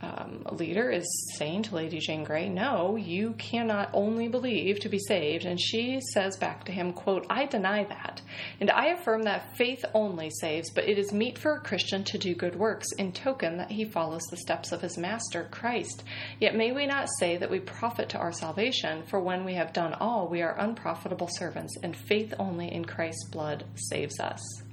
um, 0.00 0.44
leader 0.52 0.90
is 0.90 1.06
saying 1.36 1.64
to 1.64 1.74
Lady 1.74 1.98
Jane 1.98 2.22
Grey, 2.22 2.48
"No, 2.48 2.96
you 2.96 3.32
cannot 3.32 3.90
only 3.92 4.28
believe 4.28 4.78
to 4.80 4.88
be 4.88 4.98
saved." 4.98 5.44
And 5.44 5.60
she 5.60 6.00
says 6.12 6.36
back 6.36 6.64
to 6.64 6.72
him, 6.72 6.92
"quote 6.92 7.26
I 7.28 7.46
deny 7.46 7.84
that, 7.84 8.22
and 8.60 8.70
I 8.70 8.88
affirm 8.88 9.22
that 9.24 9.56
faith 9.56 9.84
only 9.94 10.30
saves. 10.40 10.70
But 10.70 10.88
it 10.88 10.98
is 10.98 11.12
meet 11.12 11.36
for 11.36 11.54
a 11.54 11.60
Christian 11.60 12.04
to 12.04 12.18
do 12.18 12.34
good 12.34 12.56
works, 12.56 12.86
in 12.98 13.12
token 13.12 13.56
that 13.58 13.72
he 13.72 13.84
follows 13.84 14.22
the 14.30 14.36
steps 14.36 14.70
of 14.70 14.82
his 14.82 14.96
Master 14.96 15.48
Christ. 15.50 16.04
Yet 16.38 16.54
may 16.54 16.70
we 16.72 16.86
not 16.86 17.08
say 17.18 17.36
that 17.36 17.50
we 17.50 17.58
profit 17.58 18.08
to 18.10 18.18
our 18.18 18.32
salvation, 18.32 19.02
for 19.02 19.20
when 19.20 19.44
we 19.44 19.54
have 19.54 19.72
done 19.72 19.94
all, 19.94 20.28
we 20.28 20.42
are 20.42 20.58
unprofitable 20.58 21.28
servants, 21.30 21.76
and 21.82 21.96
faith 21.96 22.34
only 22.38 22.72
in 22.72 22.84
Christ's 22.84 23.28
blood 23.30 23.64
saves 23.74 24.20
us." 24.20 24.67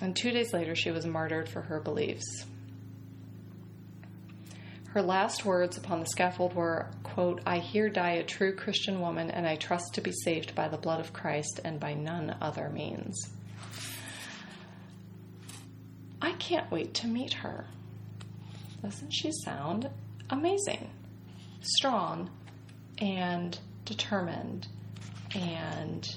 And 0.00 0.14
two 0.14 0.30
days 0.30 0.52
later 0.52 0.74
she 0.74 0.90
was 0.90 1.06
martyred 1.06 1.48
for 1.48 1.62
her 1.62 1.80
beliefs. 1.80 2.44
Her 4.92 5.02
last 5.02 5.44
words 5.44 5.76
upon 5.76 6.00
the 6.00 6.06
scaffold 6.06 6.54
were, 6.54 6.88
quote, 7.02 7.42
I 7.46 7.58
here 7.58 7.90
die 7.90 8.12
a 8.12 8.24
true 8.24 8.54
Christian 8.54 9.00
woman, 9.00 9.30
and 9.30 9.46
I 9.46 9.56
trust 9.56 9.94
to 9.94 10.00
be 10.00 10.12
saved 10.24 10.54
by 10.54 10.68
the 10.68 10.78
blood 10.78 10.98
of 10.98 11.12
Christ 11.12 11.60
and 11.62 11.78
by 11.78 11.92
none 11.94 12.34
other 12.40 12.70
means. 12.70 13.14
I 16.22 16.32
can't 16.32 16.70
wait 16.70 16.94
to 16.94 17.06
meet 17.06 17.34
her. 17.34 17.66
Doesn't 18.82 19.10
she 19.10 19.30
sound 19.44 19.90
amazing? 20.30 20.90
Strong 21.60 22.30
and 22.98 23.58
determined 23.84 24.68
and 25.34 26.08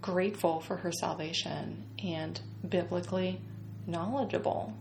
grateful 0.00 0.60
for 0.60 0.76
her 0.76 0.92
salvation 0.92 1.84
and 2.04 2.40
biblically 2.68 3.40
knowledgeable. 3.86 4.74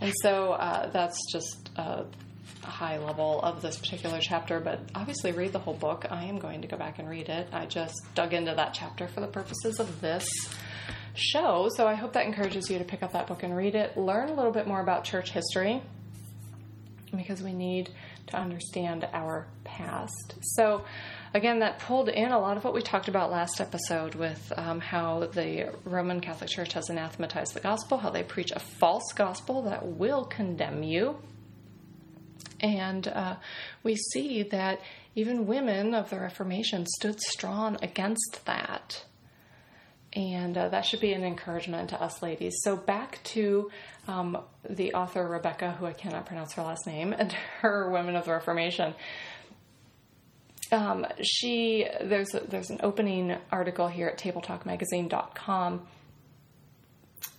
And 0.00 0.12
so 0.22 0.52
uh, 0.52 0.90
that's 0.90 1.18
just 1.32 1.70
a 1.76 2.04
high 2.62 2.98
level 2.98 3.40
of 3.42 3.62
this 3.62 3.76
particular 3.76 4.20
chapter, 4.20 4.60
but 4.60 4.80
obviously 4.94 5.32
read 5.32 5.52
the 5.52 5.58
whole 5.58 5.74
book. 5.74 6.06
I 6.10 6.24
am 6.24 6.38
going 6.38 6.62
to 6.62 6.68
go 6.68 6.76
back 6.76 6.98
and 6.98 7.08
read 7.08 7.28
it. 7.28 7.48
I 7.52 7.66
just 7.66 8.00
dug 8.14 8.32
into 8.32 8.54
that 8.54 8.74
chapter 8.74 9.08
for 9.08 9.20
the 9.20 9.26
purposes 9.26 9.80
of 9.80 10.00
this 10.00 10.28
show, 11.14 11.68
so 11.76 11.88
I 11.88 11.94
hope 11.94 12.12
that 12.12 12.26
encourages 12.26 12.70
you 12.70 12.78
to 12.78 12.84
pick 12.84 13.02
up 13.02 13.12
that 13.12 13.26
book 13.26 13.42
and 13.42 13.56
read 13.56 13.74
it. 13.74 13.96
Learn 13.96 14.28
a 14.28 14.34
little 14.34 14.52
bit 14.52 14.68
more 14.68 14.80
about 14.80 15.02
church 15.04 15.30
history 15.30 15.82
because 17.16 17.42
we 17.42 17.52
need 17.52 17.90
to 18.28 18.36
understand 18.36 19.08
our 19.12 19.46
past. 19.64 20.34
So, 20.42 20.84
again, 21.34 21.60
that 21.60 21.78
pulled 21.78 22.08
in 22.08 22.30
a 22.30 22.38
lot 22.38 22.56
of 22.56 22.64
what 22.64 22.74
we 22.74 22.82
talked 22.82 23.08
about 23.08 23.30
last 23.30 23.60
episode 23.60 24.14
with 24.14 24.52
um, 24.56 24.80
how 24.80 25.26
the 25.26 25.72
Roman 25.84 26.20
Catholic 26.20 26.50
Church 26.50 26.72
has 26.72 26.88
anathematized 26.90 27.54
the 27.54 27.60
gospel, 27.60 27.98
how 27.98 28.10
they 28.10 28.22
preach 28.22 28.50
a 28.50 28.58
false 28.58 29.12
gospel 29.14 29.62
that 29.62 29.86
will 29.86 30.24
condemn 30.24 30.82
you. 30.82 31.16
And 32.60 33.06
uh, 33.06 33.36
we 33.82 33.96
see 33.96 34.42
that 34.44 34.80
even 35.14 35.46
women 35.46 35.94
of 35.94 36.10
the 36.10 36.18
Reformation 36.18 36.86
stood 36.86 37.20
strong 37.20 37.76
against 37.82 38.44
that. 38.46 39.04
And 40.14 40.56
uh, 40.56 40.68
that 40.70 40.86
should 40.86 41.00
be 41.00 41.12
an 41.12 41.22
encouragement 41.22 41.90
to 41.90 42.02
us 42.02 42.22
ladies. 42.22 42.54
So, 42.62 42.76
back 42.76 43.22
to 43.24 43.70
um, 44.06 44.38
the 44.68 44.94
author 44.94 45.26
Rebecca, 45.28 45.72
who 45.72 45.86
I 45.86 45.92
cannot 45.92 46.24
pronounce 46.24 46.54
her 46.54 46.62
last 46.62 46.86
name, 46.86 47.12
and 47.12 47.30
her 47.60 47.90
Women 47.90 48.16
of 48.16 48.24
the 48.24 48.32
Reformation. 48.32 48.94
Um, 50.70 51.06
she 51.22 51.86
there's 52.02 52.34
a, 52.34 52.40
there's 52.40 52.70
an 52.70 52.80
opening 52.82 53.36
article 53.50 53.88
here 53.88 54.08
at 54.08 54.18
tabletalkmagazine.com 54.18 55.86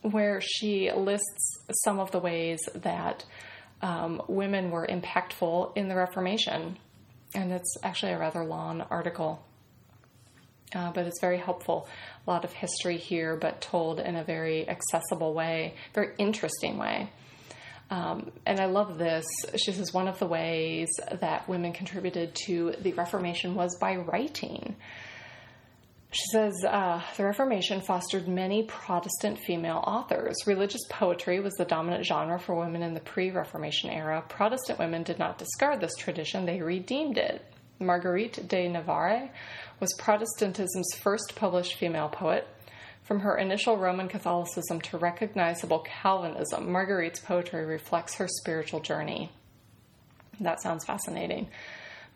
where 0.02 0.42
she 0.42 0.92
lists 0.92 1.60
some 1.84 2.00
of 2.00 2.12
the 2.12 2.20
ways 2.20 2.60
that 2.76 3.26
um, 3.82 4.22
women 4.28 4.72
were 4.72 4.88
impactful 4.88 5.76
in 5.76 5.88
the 5.88 5.96
Reformation, 5.96 6.78
and 7.34 7.52
it's 7.52 7.78
actually 7.84 8.14
a 8.14 8.20
rather 8.20 8.44
long 8.44 8.82
article, 8.90 9.46
uh, 10.74 10.92
but 10.92 11.06
it's 11.06 11.20
very 11.22 11.38
helpful 11.38 11.88
a 12.28 12.30
lot 12.30 12.44
of 12.44 12.54
history 12.54 12.98
here, 12.98 13.36
but 13.36 13.62
told 13.62 14.00
in 14.00 14.16
a 14.16 14.24
very 14.24 14.68
accessible 14.68 15.34
way, 15.34 15.76
very 15.94 16.14
interesting 16.18 16.78
way. 16.78 17.10
Um, 17.90 18.32
and 18.46 18.60
I 18.60 18.66
love 18.66 18.98
this. 18.98 19.26
She 19.56 19.72
says 19.72 19.94
one 19.94 20.08
of 20.08 20.20
the 20.20 20.28
ways 20.28 20.90
that 21.22 21.48
women 21.50 21.74
contributed 21.74 22.36
to 22.46 22.76
the 22.82 22.94
Reformation 22.94 23.56
was 23.56 23.78
by 23.78 23.96
writing. 23.96 24.76
She 26.12 26.24
says 26.32 26.64
uh, 26.68 27.02
the 27.18 27.24
Reformation 27.24 27.82
fostered 27.82 28.28
many 28.28 28.64
Protestant 28.64 29.38
female 29.40 29.84
authors. 29.86 30.36
Religious 30.48 30.82
poetry 30.90 31.40
was 31.40 31.54
the 31.54 31.66
dominant 31.66 32.04
genre 32.06 32.40
for 32.40 32.56
women 32.56 32.82
in 32.82 32.96
the 32.96 33.00
pre 33.00 33.30
Reformation 33.30 33.92
era. 33.92 34.24
Protestant 34.28 34.80
women 34.80 35.04
did 35.04 35.20
not 35.20 35.38
discard 35.38 35.80
this 35.80 35.96
tradition, 35.96 36.46
they 36.46 36.62
redeemed 36.62 37.18
it. 37.18 37.44
Marguerite 37.80 38.48
de 38.48 38.68
Navarre 38.68 39.30
was 39.80 39.94
Protestantism's 40.00 40.94
first 41.00 41.34
published 41.36 41.76
female 41.76 42.10
poet. 42.10 42.48
From 43.10 43.22
her 43.22 43.40
initial 43.40 43.76
Roman 43.76 44.08
Catholicism 44.08 44.82
to 44.82 45.00
recognizable 45.00 45.80
Calvinism, 45.80 46.72
Marguerite's 46.72 47.20
poetry 47.20 47.66
reflects 47.66 48.14
her 48.14 48.28
spiritual 48.28 48.82
journey. 48.82 49.32
That 50.40 50.62
sounds 50.62 50.86
fascinating. 50.86 51.50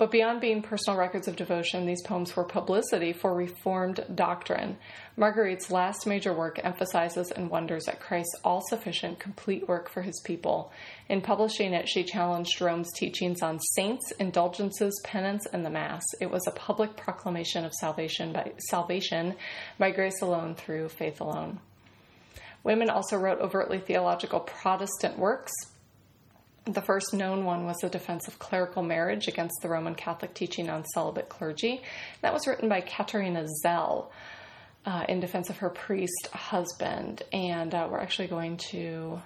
But 0.04 0.12
beyond 0.12 0.42
being 0.42 0.62
personal 0.62 1.00
records 1.00 1.30
of 1.30 1.38
devotion, 1.38 1.86
these 1.86 2.02
poems 2.02 2.36
were 2.36 2.44
publicity 2.44 3.13
for 3.13 3.34
Reformed 3.34 4.04
doctrine. 4.13 4.76
Marguerite's 5.16 5.72
last 5.72 6.06
major 6.06 6.34
work 6.34 6.60
emphasizes 6.62 7.32
and 7.32 7.50
wonders 7.50 7.88
at 7.88 8.02
Christ's 8.02 8.36
all 8.44 8.62
sufficient, 8.68 9.18
complete 9.18 9.66
work 9.66 9.89
for 9.89 10.02
his 10.02 10.20
people. 10.26 10.74
In 11.08 11.22
publishing 11.22 11.72
it, 11.72 11.88
she 11.88 12.04
challenged 12.04 12.60
Rome's 12.60 12.92
teachings 12.92 13.42
on 13.42 13.62
saints, 13.76 14.12
indulgences, 14.20 15.02
penance, 15.06 15.48
and 15.54 15.66
the 15.66 15.70
Mass. 15.70 16.04
It 16.20 16.30
was 16.30 16.46
a 16.48 16.52
public 16.52 16.98
proclamation 16.98 17.63
of 17.63 17.72
salvation 17.72 18.34
by, 18.34 18.52
salvation 18.58 19.36
by 19.80 19.92
grace 19.92 20.22
alone 20.22 20.56
through 20.56 20.89
faith 20.89 21.22
alone. 21.22 21.62
Women 22.66 22.89
also 22.89 23.16
wrote 23.16 23.39
overtly 23.39 23.80
theological 23.80 24.42
Protestant 24.42 25.18
works, 25.18 25.54
the 26.65 26.82
first 26.82 27.13
known 27.13 27.43
one 27.43 27.65
was 27.65 27.78
the 27.82 27.89
defense 27.89 28.28
of 28.28 28.39
clerical 28.39 28.84
marriage 28.84 29.28
against 29.28 29.62
the 29.62 29.69
Roman 29.69 29.95
Catholic 29.95 30.34
teaching 30.34 30.69
on 30.69 30.86
celibate 30.86 31.30
clergy. 31.30 31.82
That 32.21 32.34
was 32.34 32.47
written 32.47 32.69
by 32.69 32.82
Katharina 32.82 33.45
Zell 33.62 34.12
uh, 34.86 35.06
in 35.10 35.19
defense 35.19 35.49
of 35.49 35.58
her 35.58 35.69
priest 35.69 36.30
husband. 36.32 37.23
And 37.34 37.73
uh, 37.73 37.88
we're 37.91 37.99
actually 37.99 38.28
going 38.28 38.58
to 38.71 39.21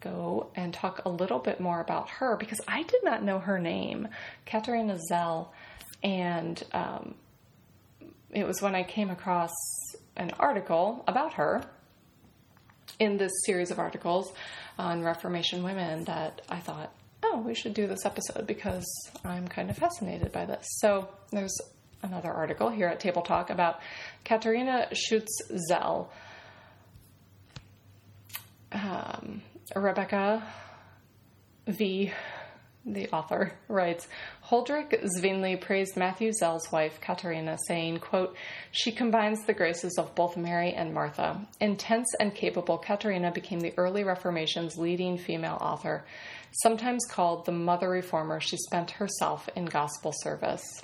go 0.00 0.50
and 0.54 0.74
talk 0.74 1.02
a 1.06 1.08
little 1.08 1.38
bit 1.38 1.58
more 1.60 1.80
about 1.80 2.10
her 2.10 2.36
because 2.36 2.60
I 2.68 2.82
did 2.82 3.02
not 3.02 3.22
know 3.22 3.38
her 3.38 3.58
name, 3.58 4.08
Katharina 4.44 4.98
Zell. 5.08 5.54
And 6.02 6.62
um, 6.72 7.14
it 8.30 8.46
was 8.46 8.60
when 8.60 8.74
I 8.74 8.82
came 8.82 9.08
across 9.08 9.52
an 10.16 10.32
article 10.38 11.02
about 11.08 11.34
her 11.34 11.62
in 12.98 13.16
this 13.16 13.32
series 13.44 13.70
of 13.70 13.78
articles 13.78 14.32
on 14.78 15.02
Reformation 15.02 15.62
women 15.62 16.04
that 16.04 16.42
I 16.48 16.60
thought, 16.60 16.92
oh, 17.22 17.40
we 17.40 17.54
should 17.54 17.74
do 17.74 17.86
this 17.86 18.04
episode 18.04 18.46
because 18.46 18.84
I'm 19.24 19.48
kind 19.48 19.70
of 19.70 19.76
fascinated 19.76 20.32
by 20.32 20.44
this. 20.44 20.66
So 20.78 21.08
there's 21.30 21.56
another 22.02 22.32
article 22.32 22.68
here 22.70 22.88
at 22.88 23.00
Table 23.00 23.22
Talk 23.22 23.50
about 23.50 23.80
Katharina 24.24 24.88
Schutz 24.92 25.32
Zell. 25.68 26.12
Um, 28.72 29.42
Rebecca 29.74 30.42
V 31.66 32.12
the 32.86 33.08
author 33.10 33.52
writes 33.68 34.06
Huldrych 34.46 34.94
Zwingli 35.18 35.56
praised 35.56 35.96
Matthew 35.96 36.32
Zell's 36.32 36.70
wife, 36.70 37.00
Katharina, 37.00 37.58
saying, 37.66 37.98
quote, 37.98 38.36
She 38.70 38.92
combines 38.92 39.44
the 39.44 39.54
graces 39.54 39.96
of 39.98 40.14
both 40.14 40.36
Mary 40.36 40.72
and 40.72 40.92
Martha. 40.92 41.46
Intense 41.60 42.08
and 42.20 42.34
capable, 42.34 42.78
Katharina 42.78 43.32
became 43.32 43.60
the 43.60 43.74
early 43.76 44.04
Reformation's 44.04 44.76
leading 44.76 45.18
female 45.18 45.58
author. 45.60 46.04
Sometimes 46.62 47.04
called 47.06 47.46
the 47.46 47.52
Mother 47.52 47.88
Reformer, 47.88 48.40
she 48.40 48.56
spent 48.56 48.92
herself 48.92 49.48
in 49.56 49.64
gospel 49.64 50.12
service. 50.14 50.82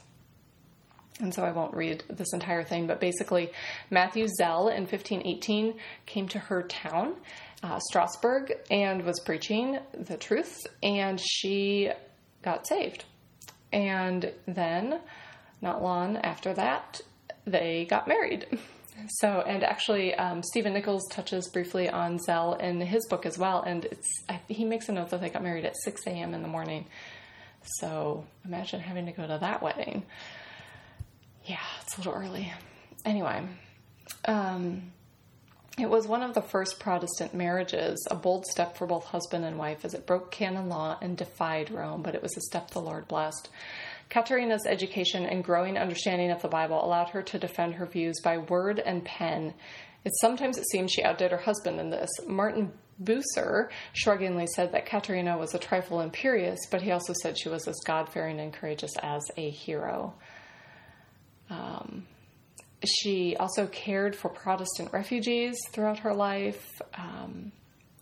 And 1.21 1.35
so 1.35 1.45
I 1.45 1.53
won't 1.53 1.75
read 1.75 2.03
this 2.09 2.33
entire 2.33 2.65
thing, 2.65 2.87
but 2.87 2.99
basically, 2.99 3.53
Matthew 3.91 4.27
Zell 4.27 4.69
in 4.69 4.83
1518 4.83 5.75
came 6.07 6.29
to 6.29 6.39
her 6.39 6.63
town 6.63 7.15
uh, 7.63 7.79
Strasbourg 7.79 8.53
and 8.71 9.05
was 9.05 9.21
preaching 9.21 9.79
the 9.93 10.17
truth, 10.17 10.67
and 10.83 11.21
she 11.21 11.91
got 12.43 12.67
saved. 12.67 13.05
And 13.73 14.33
then, 14.47 15.01
not 15.61 15.83
long 15.83 16.17
after 16.17 16.53
that, 16.55 17.01
they 17.47 17.87
got 17.89 18.09
married. 18.09 18.47
So, 19.19 19.41
and 19.41 19.65
actually, 19.65 20.15
um, 20.15 20.43
Stephen 20.43 20.75
Nichols 20.75 21.09
touches 21.11 21.49
briefly 21.49 21.89
on 21.89 22.19
Zell 22.19 22.55
in 22.55 22.83
his 22.83 23.07
book 23.07 23.25
as 23.25 23.39
well, 23.39 23.63
and 23.63 23.87
it's 23.87 24.09
he 24.47 24.65
makes 24.65 24.91
a 24.91 24.93
note 24.93 25.09
that 25.09 25.23
they 25.23 25.31
got 25.31 25.43
married 25.43 25.65
at 25.65 25.75
6 25.85 26.07
a.m. 26.07 26.35
in 26.35 26.43
the 26.43 26.49
morning. 26.49 26.85
So 27.79 28.27
imagine 28.45 28.81
having 28.81 29.07
to 29.07 29.13
go 29.13 29.27
to 29.27 29.39
that 29.41 29.63
wedding. 29.63 30.05
Yeah, 31.45 31.61
it's 31.83 31.97
a 31.97 32.01
little 32.01 32.13
early. 32.13 32.53
Anyway, 33.05 33.47
um, 34.27 34.93
it 35.81 35.91
was 35.91 36.07
one 36.07 36.23
of 36.23 36.35
the 36.35 36.43
first 36.43 36.79
Protestant 36.79 37.35
marriages, 37.35 38.07
a 38.11 38.15
bold 38.15 38.47
step 38.47 38.77
for 38.77 38.87
both 38.87 39.05
husband 39.05 39.45
and 39.45 39.59
wife 39.59 39.85
as 39.85 39.95
it 39.95 40.07
broke 40.07 40.31
canon 40.31 40.69
law 40.69 40.99
and 41.01 41.17
defied 41.17 41.71
Rome, 41.71 42.03
but 42.03 42.15
it 42.15 42.23
was 42.23 42.37
a 42.37 42.41
step 42.43 42.71
the 42.71 42.81
Lord 42.81 43.09
blessed. 43.09 43.49
Katerina's 44.09 44.67
education 44.67 45.25
and 45.25 45.45
growing 45.45 45.79
understanding 45.79 46.31
of 46.31 46.43
the 46.43 46.49
Bible 46.49 46.85
allowed 46.85 47.11
her 47.11 47.23
to 47.23 47.39
defend 47.39 47.75
her 47.75 47.87
views 47.87 48.21
by 48.23 48.39
word 48.39 48.81
and 48.81 49.05
pen. 49.05 49.55
It 50.05 50.13
sometimes 50.21 50.59
it 50.59 50.69
seems 50.71 50.91
she 50.91 51.05
outdid 51.05 51.31
her 51.31 51.39
husband 51.39 51.79
in 51.79 51.91
this. 51.91 52.11
Martin 52.27 52.73
Bucer 53.03 53.71
shruggingly 53.95 54.47
said 54.47 54.73
that 54.73 54.87
Katerina 54.87 55.39
was 55.39 55.55
a 55.55 55.59
trifle 55.59 56.01
imperious, 56.01 56.59
but 56.71 56.83
he 56.83 56.91
also 56.91 57.15
said 57.23 57.39
she 57.39 57.49
was 57.49 57.67
as 57.67 57.77
God 57.87 58.13
fearing 58.13 58.41
and 58.41 58.53
courageous 58.53 58.93
as 59.03 59.23
a 59.37 59.49
hero. 59.51 60.15
Um, 61.49 62.07
she 62.85 63.37
also 63.37 63.67
cared 63.67 64.17
for 64.17 64.29
Protestant 64.29 64.93
refugees 64.93 65.59
throughout 65.71 65.99
her 66.01 66.15
life, 66.15 66.81
um, 66.95 67.53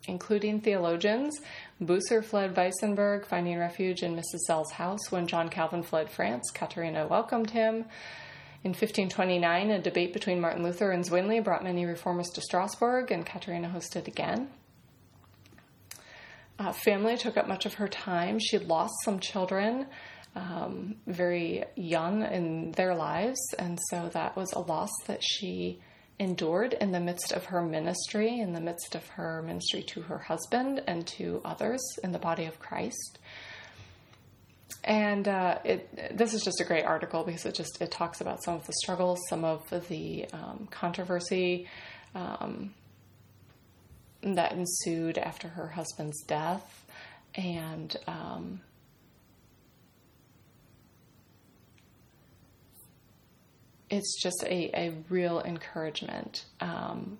including 0.06 0.60
theologians. 0.60 1.40
Bucer 1.82 2.24
fled 2.24 2.54
Weissenberg, 2.54 3.26
finding 3.26 3.58
refuge 3.58 4.02
in 4.02 4.14
Mrs. 4.14 4.46
Zell's 4.46 4.72
house. 4.72 5.10
When 5.10 5.26
John 5.26 5.48
Calvin 5.48 5.82
fled 5.82 6.10
France, 6.10 6.50
Katerina 6.52 7.06
welcomed 7.06 7.50
him. 7.50 7.86
In 8.64 8.70
1529, 8.70 9.70
a 9.70 9.80
debate 9.80 10.12
between 10.12 10.40
Martin 10.40 10.62
Luther 10.64 10.90
and 10.90 11.04
Zwingli 11.04 11.40
brought 11.40 11.62
many 11.62 11.84
reformers 11.84 12.28
to 12.30 12.40
Strasbourg, 12.40 13.10
and 13.10 13.24
Katerina 13.24 13.68
hosted 13.68 14.08
again. 14.08 14.48
Uh, 16.58 16.72
family 16.72 17.16
took 17.16 17.36
up 17.36 17.46
much 17.46 17.66
of 17.66 17.74
her 17.74 17.86
time. 17.86 18.38
She 18.40 18.58
lost 18.58 18.94
some 19.04 19.20
children 19.20 19.86
um, 20.38 20.94
very 21.06 21.64
young 21.74 22.22
in 22.22 22.72
their 22.72 22.94
lives, 22.94 23.40
and 23.58 23.78
so 23.90 24.08
that 24.12 24.36
was 24.36 24.52
a 24.52 24.60
loss 24.60 24.90
that 25.06 25.20
she 25.22 25.80
endured 26.18 26.74
in 26.74 26.92
the 26.92 27.00
midst 27.00 27.32
of 27.32 27.46
her 27.46 27.62
ministry, 27.62 28.38
in 28.38 28.52
the 28.52 28.60
midst 28.60 28.94
of 28.94 29.06
her 29.08 29.42
ministry 29.42 29.82
to 29.82 30.02
her 30.02 30.18
husband 30.18 30.82
and 30.86 31.06
to 31.06 31.40
others 31.44 31.80
in 32.02 32.12
the 32.12 32.18
body 32.18 32.44
of 32.44 32.58
Christ. 32.58 33.18
And 34.84 35.26
uh, 35.26 35.58
it, 35.64 36.16
this 36.16 36.34
is 36.34 36.42
just 36.42 36.60
a 36.60 36.64
great 36.64 36.84
article 36.84 37.24
because 37.24 37.44
it 37.44 37.54
just 37.54 37.80
it 37.80 37.90
talks 37.90 38.20
about 38.20 38.42
some 38.44 38.54
of 38.54 38.66
the 38.66 38.72
struggles, 38.82 39.18
some 39.28 39.44
of 39.44 39.68
the 39.88 40.26
um, 40.32 40.68
controversy 40.70 41.68
um, 42.14 42.74
that 44.22 44.52
ensued 44.52 45.18
after 45.18 45.48
her 45.48 45.68
husband's 45.68 46.22
death, 46.24 46.84
and 47.34 47.96
um, 48.06 48.60
it's 53.90 54.20
just 54.22 54.42
a, 54.44 54.70
a 54.78 54.94
real 55.08 55.40
encouragement. 55.40 56.44
Um, 56.60 57.18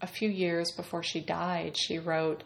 a 0.00 0.06
few 0.06 0.28
years 0.28 0.72
before 0.72 1.02
she 1.02 1.20
died, 1.20 1.76
she 1.76 1.98
wrote, 1.98 2.42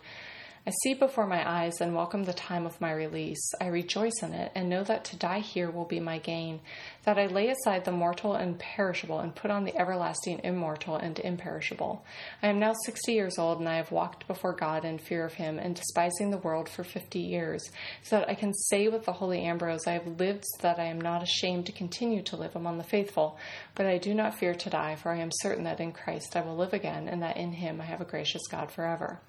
I 0.69 0.73
see 0.83 0.95
before 0.95 1.29
my 1.29 1.49
eyes 1.49 1.81
and 1.81 1.95
welcome 1.95 2.25
the 2.25 2.33
time 2.33 2.67
of 2.67 2.81
my 2.81 2.91
release. 2.91 3.53
I 3.61 3.69
rejoice 3.69 4.21
in 4.21 4.33
it 4.33 4.51
and 4.57 4.69
know 4.69 4.83
that 4.83 5.05
to 5.05 5.17
die 5.17 5.39
here 5.39 5.71
will 5.71 5.85
be 5.85 6.01
my 6.01 6.19
gain, 6.19 6.59
that 7.05 7.21
I 7.21 7.29
lay 7.29 7.51
aside 7.51 7.85
the 7.85 7.93
mortal 7.93 8.35
and 8.35 8.59
perishable 8.59 9.21
and 9.21 9.33
put 9.33 9.53
on 9.53 9.63
the 9.63 9.77
everlasting 9.77 10.41
immortal 10.43 10.97
and 10.97 11.21
imperishable. 11.21 12.05
I 12.43 12.49
am 12.49 12.59
now 12.59 12.75
60 12.85 13.13
years 13.13 13.39
old 13.39 13.61
and 13.61 13.69
I 13.69 13.77
have 13.77 13.93
walked 13.93 14.27
before 14.27 14.55
God 14.55 14.85
in 14.85 14.99
fear 14.99 15.25
of 15.25 15.35
him 15.35 15.61
and 15.61 15.77
despising 15.77 16.33
the 16.33 16.39
world 16.39 16.69
for 16.69 16.83
50 16.83 17.21
years, 17.21 17.71
so 18.03 18.19
that 18.19 18.29
I 18.29 18.35
can 18.35 18.53
say 18.53 18.89
with 18.89 19.05
the 19.05 19.13
holy 19.13 19.43
Ambrose, 19.43 19.87
I 19.87 19.93
have 19.93 20.19
lived 20.19 20.43
so 20.57 20.63
that 20.63 20.81
I 20.81 20.87
am 20.87 21.01
not 21.01 21.23
ashamed 21.23 21.67
to 21.67 21.73
continue 21.73 22.23
to 22.23 22.37
live 22.37 22.57
among 22.57 22.79
the 22.79 22.83
faithful, 22.83 23.39
but 23.77 23.87
I 23.87 23.99
do 23.99 24.15
not 24.15 24.37
fear 24.37 24.53
to 24.53 24.71
die, 24.71 24.97
for 24.97 25.13
I 25.13 25.19
am 25.19 25.31
certain 25.33 25.63
that 25.63 25.79
in 25.79 25.93
Christ 25.93 26.35
I 26.35 26.41
will 26.41 26.57
live 26.57 26.73
again 26.73 27.07
and 27.07 27.23
that 27.23 27.37
in 27.37 27.53
him 27.53 27.81
I 27.81 27.85
have 27.85 28.01
a 28.01 28.05
gracious 28.05 28.43
God 28.49 28.73
forever. 28.73 29.21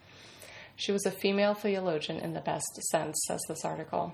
She 0.77 0.91
was 0.91 1.07
a 1.07 1.11
female 1.11 1.55
theologian 1.55 2.19
in 2.19 2.33
the 2.33 2.39
best 2.39 2.71
sense, 2.91 3.19
says 3.27 3.41
this 3.47 3.65
article. 3.65 4.13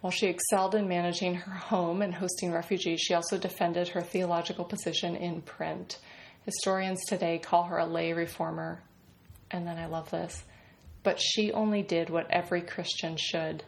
While 0.00 0.10
she 0.10 0.28
excelled 0.28 0.74
in 0.74 0.88
managing 0.88 1.34
her 1.34 1.54
home 1.54 2.00
and 2.00 2.14
hosting 2.14 2.50
refugees, 2.50 3.00
she 3.00 3.12
also 3.12 3.36
defended 3.36 3.88
her 3.88 4.00
theological 4.00 4.64
position 4.64 5.14
in 5.14 5.42
print. 5.42 5.98
Historians 6.46 7.04
today 7.06 7.38
call 7.38 7.64
her 7.64 7.76
a 7.76 7.86
lay 7.86 8.14
reformer. 8.14 8.82
And 9.50 9.66
then 9.66 9.76
I 9.76 9.86
love 9.86 10.10
this. 10.10 10.42
But 11.02 11.20
she 11.20 11.52
only 11.52 11.82
did 11.82 12.08
what 12.08 12.30
every 12.30 12.62
Christian 12.62 13.16
should. 13.18 13.62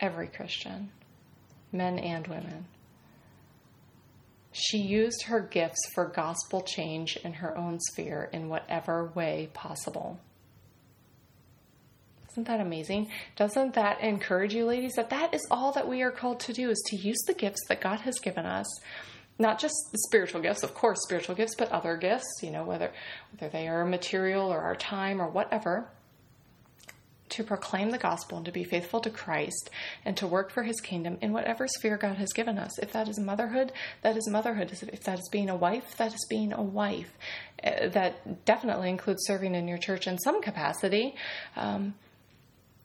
Every 0.00 0.28
Christian, 0.28 0.90
men 1.72 1.98
and 1.98 2.26
women. 2.26 2.66
She 4.56 4.78
used 4.78 5.24
her 5.24 5.40
gifts 5.40 5.80
for 5.94 6.06
gospel 6.06 6.60
change 6.60 7.16
in 7.16 7.32
her 7.34 7.58
own 7.58 7.80
sphere 7.80 8.30
in 8.32 8.48
whatever 8.48 9.10
way 9.12 9.50
possible. 9.52 10.20
Isn't 12.30 12.46
that 12.46 12.60
amazing? 12.60 13.10
Doesn't 13.34 13.74
that 13.74 14.00
encourage 14.00 14.54
you, 14.54 14.64
ladies, 14.64 14.94
that 14.94 15.10
that 15.10 15.34
is 15.34 15.44
all 15.50 15.72
that 15.72 15.88
we 15.88 16.02
are 16.02 16.12
called 16.12 16.38
to 16.40 16.52
do 16.52 16.70
is 16.70 16.80
to 16.86 16.96
use 16.96 17.20
the 17.26 17.34
gifts 17.34 17.62
that 17.68 17.80
God 17.80 17.98
has 18.02 18.20
given 18.20 18.46
us, 18.46 18.66
not 19.40 19.58
just 19.58 19.74
spiritual 20.06 20.40
gifts, 20.40 20.62
of 20.62 20.72
course, 20.72 21.00
spiritual 21.02 21.34
gifts, 21.34 21.56
but 21.58 21.72
other 21.72 21.96
gifts, 21.96 22.38
you 22.40 22.52
know, 22.52 22.62
whether 22.62 22.92
whether 23.32 23.50
they 23.50 23.66
are 23.66 23.84
material 23.84 24.52
or 24.52 24.60
our 24.60 24.76
time 24.76 25.20
or 25.20 25.28
whatever 25.28 25.88
to 27.30 27.42
proclaim 27.42 27.90
the 27.90 27.98
gospel 27.98 28.38
and 28.38 28.46
to 28.46 28.52
be 28.52 28.64
faithful 28.64 29.00
to 29.00 29.10
Christ 29.10 29.70
and 30.04 30.16
to 30.16 30.26
work 30.26 30.50
for 30.50 30.62
his 30.62 30.80
kingdom 30.80 31.18
in 31.20 31.32
whatever 31.32 31.66
sphere 31.66 31.96
God 31.96 32.16
has 32.16 32.32
given 32.32 32.58
us. 32.58 32.78
If 32.78 32.92
that 32.92 33.08
is 33.08 33.18
motherhood, 33.18 33.72
that 34.02 34.16
is 34.16 34.28
motherhood. 34.28 34.70
If 34.72 35.04
that 35.04 35.18
is 35.18 35.28
being 35.30 35.48
a 35.48 35.56
wife, 35.56 35.96
that 35.96 36.14
is 36.14 36.26
being 36.28 36.52
a 36.52 36.62
wife. 36.62 37.12
Uh, 37.62 37.88
that 37.88 38.44
definitely 38.44 38.90
includes 38.90 39.24
serving 39.26 39.54
in 39.54 39.66
your 39.68 39.78
church 39.78 40.06
in 40.06 40.18
some 40.18 40.42
capacity. 40.42 41.14
Um, 41.56 41.94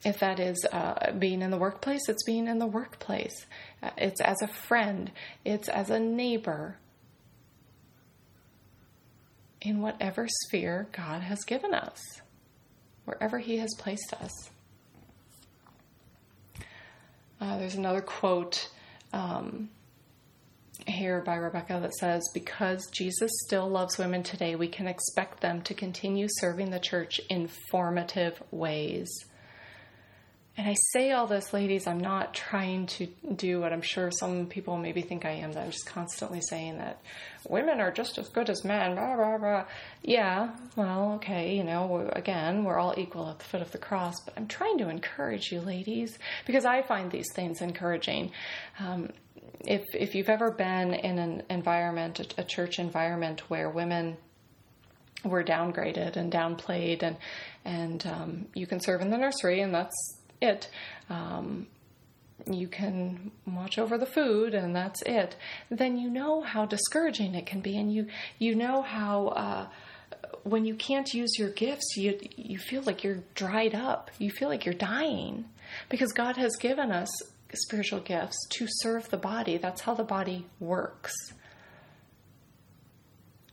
if 0.06 0.20
that 0.20 0.40
is 0.40 0.66
uh, 0.72 1.12
being 1.12 1.42
in 1.42 1.52
the 1.52 1.58
workplace, 1.58 2.08
it's 2.08 2.24
being 2.24 2.48
in 2.48 2.60
the 2.60 2.66
workplace. 2.66 3.46
Uh, 3.84 3.90
it's 3.98 4.22
as 4.22 4.42
a 4.42 4.48
friend, 4.48 5.12
it's 5.44 5.68
as 5.68 5.90
a 5.90 6.00
neighbor. 6.00 6.78
In 9.62 9.82
whatever 9.82 10.26
sphere 10.46 10.88
God 10.94 11.22
has 11.24 11.44
given 11.44 11.74
us 11.74 12.00
wherever 13.10 13.40
He 13.40 13.58
has 13.58 13.74
placed 13.78 14.14
us. 14.22 14.50
Uh, 17.42 17.58
there's 17.58 17.76
another 17.76 18.02
quote 18.02 18.70
um, 19.14 19.70
here 20.86 21.22
by 21.22 21.36
Rebecca 21.36 21.80
that 21.82 21.94
says, 21.96 22.24
Because 22.34 22.88
Jesus 22.92 23.32
still 23.46 23.68
loves 23.68 23.98
women 23.98 24.24
today, 24.24 24.56
we 24.56 24.68
can 24.68 24.88
expect 24.88 25.40
them 25.42 25.62
to 25.64 25.74
continue 25.74 26.28
serving 26.30 26.70
the 26.70 26.80
church 26.80 27.20
in 27.30 27.50
formative 27.72 28.42
ways. 28.52 29.10
And 30.58 30.68
I 30.68 30.76
say 30.92 31.12
all 31.12 31.26
this, 31.26 31.54
ladies, 31.54 31.88
I'm 31.88 32.02
not 32.02 32.34
trying 32.34 32.88
to 32.88 33.08
do 33.34 33.62
what 33.62 33.72
I'm 33.72 33.82
sure 33.82 34.12
some 34.12 34.46
people 34.46 34.78
maybe 34.78 35.02
think 35.02 35.24
I 35.24 35.32
am, 35.32 35.54
that 35.54 35.64
I'm 35.64 35.72
just 35.72 35.86
constantly 35.86 36.42
saying 36.42 36.80
that 36.80 37.02
women 37.48 37.80
are 37.80 37.92
just 37.92 38.18
as 38.18 38.28
good 38.28 38.50
as 38.50 38.66
men, 38.66 38.96
blah, 38.96 39.16
blah, 39.16 39.38
blah. 39.38 39.66
Yeah, 40.04 40.50
well, 40.76 41.14
okay, 41.14 41.56
you 41.56 41.64
know, 41.64 42.10
again, 42.12 42.66
we're 42.66 42.78
all 42.78 42.94
equal 42.98 43.30
at 43.30 43.40
the 43.40 43.46
foot 43.46 43.62
of 43.62 43.72
the 43.72 43.78
cross, 43.78 44.16
but 44.26 44.34
I'm 44.36 44.48
trying 44.48 44.78
to 44.80 44.90
encourage 44.90 45.50
you, 45.50 45.62
ladies, 45.62 46.20
because 46.46 46.66
I 46.66 46.82
find 46.82 47.10
these 47.10 47.32
things 47.34 47.62
encouraging. 47.62 48.32
Um, 48.80 49.12
if, 49.62 49.84
if 49.94 50.14
you've 50.14 50.30
ever 50.30 50.52
been 50.52 50.94
in 50.94 51.20
an 51.20 51.44
environment, 51.50 52.20
a, 52.20 52.42
a 52.42 52.44
church 52.44 52.80
environment 52.80 53.50
where 53.50 53.70
women 53.70 54.18
were 55.24 55.44
downgraded 55.44 56.16
and 56.16 56.32
downplayed 56.32 57.04
and 57.04 57.18
and 57.66 58.06
um, 58.08 58.46
you 58.54 58.66
can 58.66 58.80
serve 58.80 59.02
in 59.02 59.10
the 59.10 59.18
nursery 59.18 59.60
and 59.60 59.74
that's 59.74 60.19
it. 60.42 60.70
Um, 61.10 61.68
you 62.50 62.68
can 62.68 63.32
watch 63.46 63.78
over 63.78 63.98
the 63.98 64.06
food 64.06 64.54
and 64.54 64.76
that's 64.76 65.02
it. 65.04 65.36
Then 65.70 65.98
you 65.98 66.10
know 66.10 66.42
how 66.42 66.66
discouraging 66.66 67.36
it 67.36 67.46
can 67.46 67.62
be, 67.62 67.78
and 67.78 67.94
you 67.94 68.08
you 68.38 68.56
know 68.56 68.82
how. 68.82 69.28
Uh, 69.28 69.68
when 70.44 70.66
you 70.66 70.74
can't 70.74 71.14
use 71.14 71.38
your 71.38 71.50
gifts, 71.50 71.96
you 71.98 72.20
you 72.36 72.58
feel 72.58 72.82
like 72.84 73.04
you're 73.04 73.24
dried 73.36 73.76
up. 73.76 74.10
You 74.18 74.32
feel 74.32 74.50
like 74.50 74.66
you're 74.66 74.74
dying 74.74 75.46
because 75.90 76.12
God 76.14 76.38
has 76.38 76.56
given 76.56 76.92
us 76.92 77.10
spiritual 77.54 78.00
gifts 78.00 78.38
to 78.52 78.66
serve 78.68 79.10
the 79.10 79.18
body. 79.18 79.58
That's 79.58 79.82
how 79.82 79.94
the 79.94 80.04
body 80.04 80.46
works. 80.60 81.14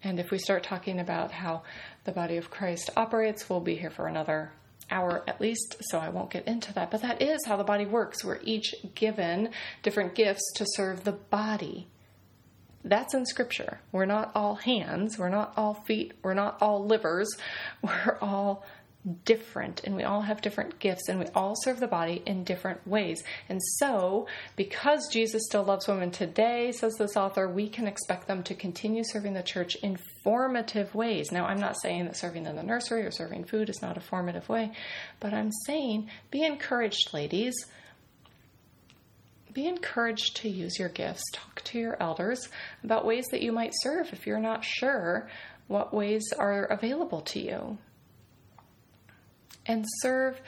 And 0.03 0.21
if 0.21 0.31
we 0.31 0.39
start 0.39 0.63
talking 0.63 1.01
about 1.01 1.33
how 1.33 1.63
the 2.05 2.13
body 2.13 2.37
of 2.37 2.51
Christ 2.51 2.91
operates, 2.97 3.51
we'll 3.51 3.61
be 3.61 3.75
here 3.75 3.91
for 3.91 4.07
another 4.07 4.53
hour 4.91 5.23
at 5.27 5.41
least, 5.41 5.77
so 5.81 5.99
I 5.99 6.09
won't 6.09 6.31
get 6.31 6.47
into 6.47 6.73
that. 6.75 6.91
But 6.91 7.03
that 7.03 7.23
is 7.23 7.45
how 7.47 7.57
the 7.57 7.65
body 7.65 7.87
works. 7.87 8.25
We're 8.25 8.41
each 8.43 8.75
given 8.95 9.51
different 9.83 10.15
gifts 10.15 10.53
to 10.57 10.67
serve 10.67 11.05
the 11.05 11.13
body. 11.13 11.89
That's 12.85 13.15
in 13.15 13.27
Scripture. 13.27 13.81
We're 13.91 14.07
not 14.07 14.31
all 14.37 14.55
hands, 14.55 15.19
we're 15.19 15.29
not 15.29 15.53
all 15.57 15.75
feet, 15.75 16.13
we're 16.23 16.35
not 16.35 16.59
all 16.61 16.87
livers, 16.87 17.29
we're 17.83 18.17
all 18.21 18.65
different 19.25 19.83
and 19.85 19.95
we 19.95 20.03
all 20.03 20.23
have 20.23 20.41
different 20.41 20.79
gifts 20.79 21.09
and 21.09 21.19
we 21.19 21.27
all 21.35 21.55
serve 21.63 21.79
the 21.79 21.87
body 21.87 22.23
in 22.27 22.45
different 22.45 22.87
ways. 22.87 23.23
And 23.49 23.61
so, 23.79 24.27
because 24.57 25.09
Jesus 25.13 25.45
still 25.47 25.63
loves 25.63 25.87
women 25.87 26.11
today, 26.11 26.73
says 26.73 26.95
this 26.97 27.17
author, 27.17 27.49
we 27.49 27.69
can 27.69 27.87
expect 27.87 28.27
them 28.27 28.43
to 28.45 28.55
continue 28.55 29.05
serving 29.05 29.35
the 29.35 29.43
church 29.43 29.77
in 29.77 29.99
formative 30.25 30.95
ways. 30.95 31.31
Now, 31.31 31.47
I'm 31.47 31.61
not 31.61 31.81
saying 31.81 32.07
that 32.07 32.17
serving 32.17 32.47
in 32.47 32.57
the 32.57 32.63
nursery 32.63 33.05
or 33.07 33.11
serving 33.11 33.45
food 33.45 33.69
is 33.69 33.81
not 33.81 33.97
a 33.97 34.01
formative 34.01 34.49
way, 34.49 34.73
but 35.21 35.33
I'm 35.33 35.53
saying 35.67 36.11
be 36.31 36.45
encouraged, 36.45 37.13
ladies. 37.13 37.55
Be 39.53 39.67
encouraged 39.67 40.37
to 40.39 40.51
use 40.51 40.79
your 40.79 40.91
gifts. 40.91 41.23
Talk 41.33 41.63
to 41.65 41.79
your 41.79 41.97
elders 41.99 42.49
about 42.85 43.07
ways 43.07 43.25
that 43.31 43.41
you 43.41 43.53
might 43.53 43.73
serve 43.75 44.13
if 44.13 44.27
you're 44.27 44.39
not 44.39 44.65
sure 44.65 45.31
what 45.67 45.95
ways 45.95 46.31
are 46.39 46.65
available 46.65 47.23
to 47.23 47.41
you 47.41 47.79
and 49.67 49.85
serve 50.01 50.41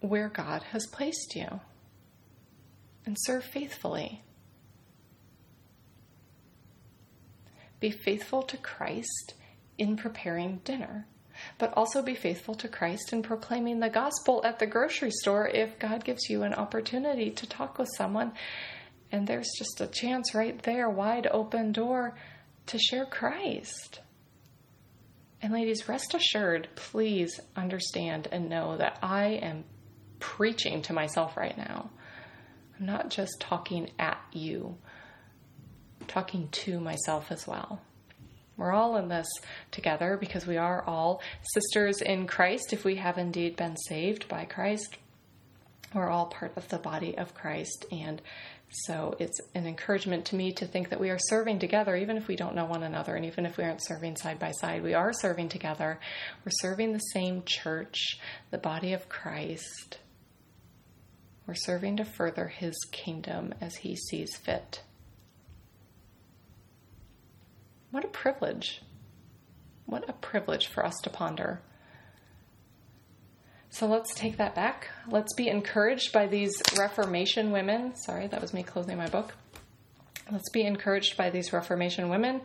where 0.00 0.28
God 0.28 0.62
has 0.72 0.86
placed 0.86 1.34
you 1.34 1.60
and 3.04 3.16
serve 3.20 3.44
faithfully. 3.44 4.22
Be 7.80 7.90
faithful 7.90 8.42
to 8.42 8.56
Christ 8.56 9.34
in 9.76 9.96
preparing 9.96 10.58
dinner, 10.64 11.06
but 11.58 11.72
also 11.76 12.02
be 12.02 12.14
faithful 12.14 12.54
to 12.56 12.68
Christ 12.68 13.12
in 13.12 13.22
proclaiming 13.22 13.80
the 13.80 13.88
gospel 13.88 14.42
at 14.44 14.58
the 14.58 14.66
grocery 14.66 15.10
store 15.10 15.48
if 15.48 15.78
God 15.78 16.04
gives 16.04 16.28
you 16.28 16.42
an 16.42 16.54
opportunity 16.54 17.30
to 17.30 17.46
talk 17.48 17.78
with 17.78 17.88
someone 17.96 18.32
and 19.10 19.26
there's 19.26 19.50
just 19.56 19.80
a 19.80 19.86
chance 19.86 20.34
right 20.34 20.60
there, 20.62 20.90
wide 20.90 21.26
open 21.30 21.72
door 21.72 22.14
to 22.66 22.78
share 22.78 23.06
Christ. 23.06 24.00
And 25.40 25.52
ladies, 25.52 25.88
rest 25.88 26.14
assured, 26.14 26.68
please 26.74 27.38
understand 27.54 28.28
and 28.32 28.48
know 28.48 28.76
that 28.76 28.98
I 29.02 29.38
am 29.42 29.64
preaching 30.18 30.82
to 30.82 30.92
myself 30.92 31.36
right 31.36 31.56
now. 31.56 31.90
I'm 32.78 32.86
not 32.86 33.10
just 33.10 33.40
talking 33.40 33.90
at 33.98 34.20
you, 34.32 34.76
I'm 36.00 36.06
talking 36.06 36.48
to 36.50 36.80
myself 36.80 37.30
as 37.30 37.46
well. 37.46 37.80
We're 38.56 38.72
all 38.72 38.96
in 38.96 39.08
this 39.08 39.28
together 39.70 40.16
because 40.20 40.44
we 40.44 40.56
are 40.56 40.82
all 40.84 41.22
sisters 41.54 42.02
in 42.02 42.26
Christ 42.26 42.72
if 42.72 42.84
we 42.84 42.96
have 42.96 43.16
indeed 43.16 43.54
been 43.54 43.76
saved 43.76 44.26
by 44.26 44.44
Christ. 44.44 44.98
We're 45.94 46.08
all 46.08 46.26
part 46.26 46.52
of 46.56 46.68
the 46.68 46.78
body 46.78 47.16
of 47.16 47.34
Christ, 47.34 47.86
and 47.90 48.20
so 48.70 49.16
it's 49.18 49.40
an 49.54 49.66
encouragement 49.66 50.26
to 50.26 50.36
me 50.36 50.52
to 50.52 50.66
think 50.66 50.90
that 50.90 51.00
we 51.00 51.08
are 51.08 51.18
serving 51.18 51.58
together, 51.58 51.96
even 51.96 52.18
if 52.18 52.28
we 52.28 52.36
don't 52.36 52.54
know 52.54 52.66
one 52.66 52.82
another, 52.82 53.14
and 53.14 53.24
even 53.24 53.46
if 53.46 53.56
we 53.56 53.64
aren't 53.64 53.82
serving 53.82 54.16
side 54.16 54.38
by 54.38 54.50
side. 54.50 54.82
We 54.82 54.92
are 54.92 55.12
serving 55.14 55.48
together. 55.48 55.98
We're 56.44 56.52
serving 56.60 56.92
the 56.92 56.98
same 56.98 57.42
church, 57.46 58.20
the 58.50 58.58
body 58.58 58.92
of 58.92 59.08
Christ. 59.08 59.98
We're 61.46 61.54
serving 61.54 61.96
to 61.96 62.04
further 62.04 62.48
his 62.48 62.76
kingdom 62.92 63.54
as 63.58 63.76
he 63.76 63.96
sees 63.96 64.36
fit. 64.36 64.82
What 67.90 68.04
a 68.04 68.08
privilege. 68.08 68.82
What 69.86 70.06
a 70.06 70.12
privilege 70.12 70.66
for 70.66 70.84
us 70.84 70.96
to 71.04 71.10
ponder. 71.10 71.62
So 73.70 73.86
let's 73.86 74.14
take 74.14 74.38
that 74.38 74.54
back. 74.54 74.88
Let's 75.08 75.34
be 75.34 75.48
encouraged 75.48 76.12
by 76.12 76.26
these 76.26 76.60
Reformation 76.76 77.52
women. 77.52 77.94
Sorry, 77.96 78.26
that 78.26 78.40
was 78.40 78.54
me 78.54 78.62
closing 78.62 78.96
my 78.96 79.08
book. 79.08 79.34
Let's 80.30 80.50
be 80.50 80.62
encouraged 80.62 81.16
by 81.16 81.30
these 81.30 81.52
Reformation 81.52 82.08
women 82.08 82.40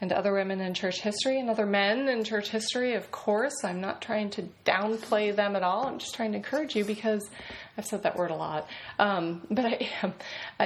and 0.00 0.12
other 0.12 0.32
women 0.32 0.60
in 0.60 0.74
church 0.74 1.00
history 1.00 1.38
and 1.38 1.48
other 1.48 1.66
men 1.66 2.08
in 2.08 2.24
church 2.24 2.50
history, 2.50 2.94
of 2.94 3.10
course. 3.10 3.62
I'm 3.62 3.80
not 3.80 4.02
trying 4.02 4.30
to 4.30 4.48
downplay 4.64 5.34
them 5.34 5.54
at 5.54 5.62
all. 5.62 5.86
I'm 5.86 5.98
just 5.98 6.14
trying 6.14 6.32
to 6.32 6.38
encourage 6.38 6.74
you 6.74 6.84
because 6.84 7.28
I've 7.78 7.86
said 7.86 8.02
that 8.02 8.16
word 8.16 8.30
a 8.30 8.34
lot. 8.34 8.68
Um, 8.98 9.46
but 9.50 9.64
I 9.64 9.88
am, 10.02 10.14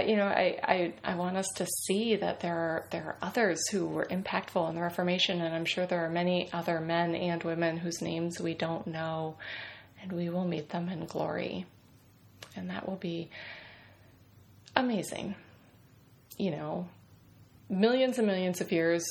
you 0.06 0.16
know, 0.16 0.26
I, 0.26 0.58
I, 0.62 0.94
I 1.04 1.14
want 1.16 1.36
us 1.36 1.48
to 1.56 1.66
see 1.86 2.16
that 2.16 2.40
there 2.40 2.56
are, 2.56 2.86
there 2.90 3.04
are 3.04 3.16
others 3.20 3.60
who 3.68 3.86
were 3.86 4.06
impactful 4.06 4.68
in 4.70 4.74
the 4.74 4.82
Reformation, 4.82 5.40
and 5.40 5.54
I'm 5.54 5.66
sure 5.66 5.86
there 5.86 6.04
are 6.04 6.10
many 6.10 6.50
other 6.52 6.80
men 6.80 7.14
and 7.14 7.42
women 7.42 7.76
whose 7.76 8.00
names 8.00 8.40
we 8.40 8.54
don't 8.54 8.86
know 8.86 9.36
and 10.02 10.12
we 10.12 10.28
will 10.28 10.46
meet 10.46 10.68
them 10.70 10.88
in 10.88 11.06
glory. 11.06 11.66
And 12.56 12.70
that 12.70 12.88
will 12.88 12.96
be 12.96 13.30
amazing. 14.74 15.34
You 16.36 16.52
know, 16.52 16.88
millions 17.68 18.18
and 18.18 18.26
millions 18.26 18.60
of 18.60 18.72
years 18.72 19.04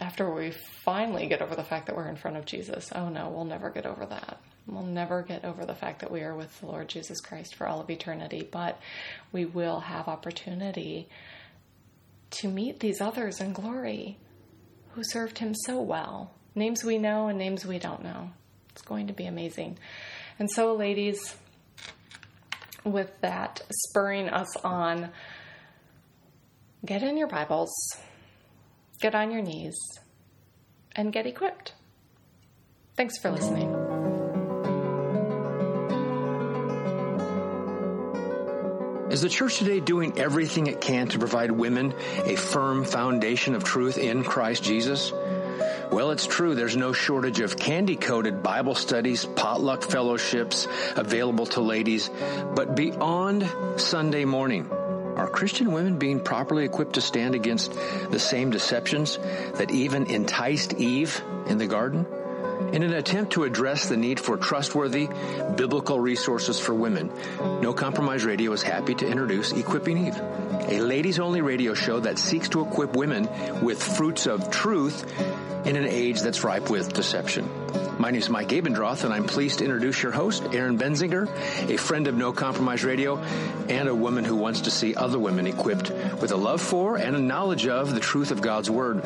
after 0.00 0.32
we 0.32 0.52
finally 0.84 1.26
get 1.26 1.42
over 1.42 1.56
the 1.56 1.64
fact 1.64 1.86
that 1.86 1.96
we're 1.96 2.08
in 2.08 2.16
front 2.16 2.36
of 2.36 2.44
Jesus. 2.44 2.90
Oh 2.94 3.08
no, 3.08 3.30
we'll 3.30 3.44
never 3.44 3.70
get 3.70 3.86
over 3.86 4.06
that. 4.06 4.38
We'll 4.66 4.84
never 4.84 5.22
get 5.22 5.44
over 5.44 5.64
the 5.64 5.74
fact 5.74 6.00
that 6.00 6.10
we 6.10 6.20
are 6.20 6.34
with 6.34 6.60
the 6.60 6.66
Lord 6.66 6.88
Jesus 6.88 7.20
Christ 7.20 7.54
for 7.54 7.66
all 7.66 7.80
of 7.80 7.88
eternity, 7.88 8.46
but 8.50 8.78
we 9.32 9.46
will 9.46 9.80
have 9.80 10.08
opportunity 10.08 11.08
to 12.30 12.48
meet 12.48 12.80
these 12.80 13.00
others 13.00 13.40
in 13.40 13.54
glory 13.54 14.18
who 14.92 15.02
served 15.02 15.38
him 15.38 15.54
so 15.54 15.80
well. 15.80 16.32
Names 16.54 16.84
we 16.84 16.98
know 16.98 17.28
and 17.28 17.38
names 17.38 17.64
we 17.64 17.78
don't 17.78 18.02
know. 18.02 18.30
It's 18.70 18.82
going 18.82 19.06
to 19.06 19.14
be 19.14 19.24
amazing. 19.24 19.78
And 20.38 20.50
so, 20.50 20.74
ladies, 20.74 21.34
with 22.84 23.10
that 23.22 23.62
spurring 23.70 24.28
us 24.28 24.56
on, 24.58 25.10
get 26.86 27.02
in 27.02 27.16
your 27.16 27.26
Bibles, 27.26 27.72
get 29.00 29.14
on 29.14 29.32
your 29.32 29.42
knees, 29.42 29.76
and 30.94 31.12
get 31.12 31.26
equipped. 31.26 31.74
Thanks 32.96 33.18
for 33.18 33.30
listening. 33.30 33.74
Is 39.10 39.22
the 39.22 39.28
church 39.28 39.58
today 39.58 39.80
doing 39.80 40.18
everything 40.18 40.66
it 40.66 40.80
can 40.80 41.08
to 41.08 41.18
provide 41.18 41.50
women 41.50 41.94
a 42.24 42.36
firm 42.36 42.84
foundation 42.84 43.54
of 43.54 43.64
truth 43.64 43.98
in 43.98 44.22
Christ 44.22 44.62
Jesus? 44.62 45.12
Well, 45.90 46.10
it's 46.10 46.26
true. 46.26 46.54
There's 46.54 46.76
no 46.76 46.92
shortage 46.92 47.40
of 47.40 47.56
candy 47.56 47.96
coated 47.96 48.42
Bible 48.42 48.74
studies, 48.74 49.24
potluck 49.24 49.82
fellowships 49.82 50.66
available 50.96 51.46
to 51.46 51.60
ladies. 51.60 52.10
But 52.54 52.76
beyond 52.76 53.48
Sunday 53.76 54.24
morning, 54.24 54.70
are 54.70 55.28
Christian 55.28 55.72
women 55.72 55.98
being 55.98 56.20
properly 56.20 56.64
equipped 56.64 56.94
to 56.94 57.00
stand 57.00 57.34
against 57.34 57.72
the 58.10 58.20
same 58.20 58.50
deceptions 58.50 59.18
that 59.54 59.70
even 59.70 60.06
enticed 60.06 60.74
Eve 60.74 61.22
in 61.46 61.58
the 61.58 61.66
garden? 61.66 62.06
In 62.72 62.82
an 62.82 62.92
attempt 62.92 63.32
to 63.32 63.44
address 63.44 63.88
the 63.88 63.96
need 63.96 64.20
for 64.20 64.36
trustworthy 64.36 65.08
biblical 65.56 65.98
resources 65.98 66.60
for 66.60 66.74
women, 66.74 67.10
No 67.60 67.72
Compromise 67.72 68.24
Radio 68.24 68.52
is 68.52 68.62
happy 68.62 68.94
to 68.96 69.06
introduce 69.06 69.52
Equipping 69.52 70.06
Eve, 70.06 70.20
a 70.68 70.80
ladies 70.80 71.18
only 71.18 71.40
radio 71.40 71.74
show 71.74 72.00
that 72.00 72.18
seeks 72.18 72.48
to 72.50 72.60
equip 72.60 72.94
women 72.94 73.28
with 73.62 73.82
fruits 73.82 74.26
of 74.26 74.50
truth 74.50 75.04
in 75.64 75.76
an 75.76 75.86
age 75.86 76.20
that's 76.20 76.44
ripe 76.44 76.68
with 76.68 76.92
deception. 76.92 77.48
My 77.98 78.10
name 78.10 78.20
is 78.20 78.28
Mike 78.28 78.48
Abendroth, 78.48 79.04
and 79.04 79.12
I'm 79.12 79.24
pleased 79.24 79.58
to 79.58 79.64
introduce 79.64 80.02
your 80.02 80.12
host, 80.12 80.44
Erin 80.52 80.78
Benziger, 80.78 81.28
a 81.68 81.76
friend 81.76 82.06
of 82.06 82.16
No 82.16 82.32
Compromise 82.32 82.84
Radio, 82.84 83.18
and 83.68 83.88
a 83.88 83.94
woman 83.94 84.24
who 84.24 84.36
wants 84.36 84.62
to 84.62 84.70
see 84.70 84.94
other 84.94 85.18
women 85.18 85.46
equipped 85.46 85.90
with 86.20 86.32
a 86.32 86.36
love 86.36 86.60
for 86.60 86.96
and 86.96 87.16
a 87.16 87.20
knowledge 87.20 87.66
of 87.66 87.92
the 87.94 88.00
truth 88.00 88.30
of 88.30 88.40
God's 88.40 88.70
Word. 88.70 89.02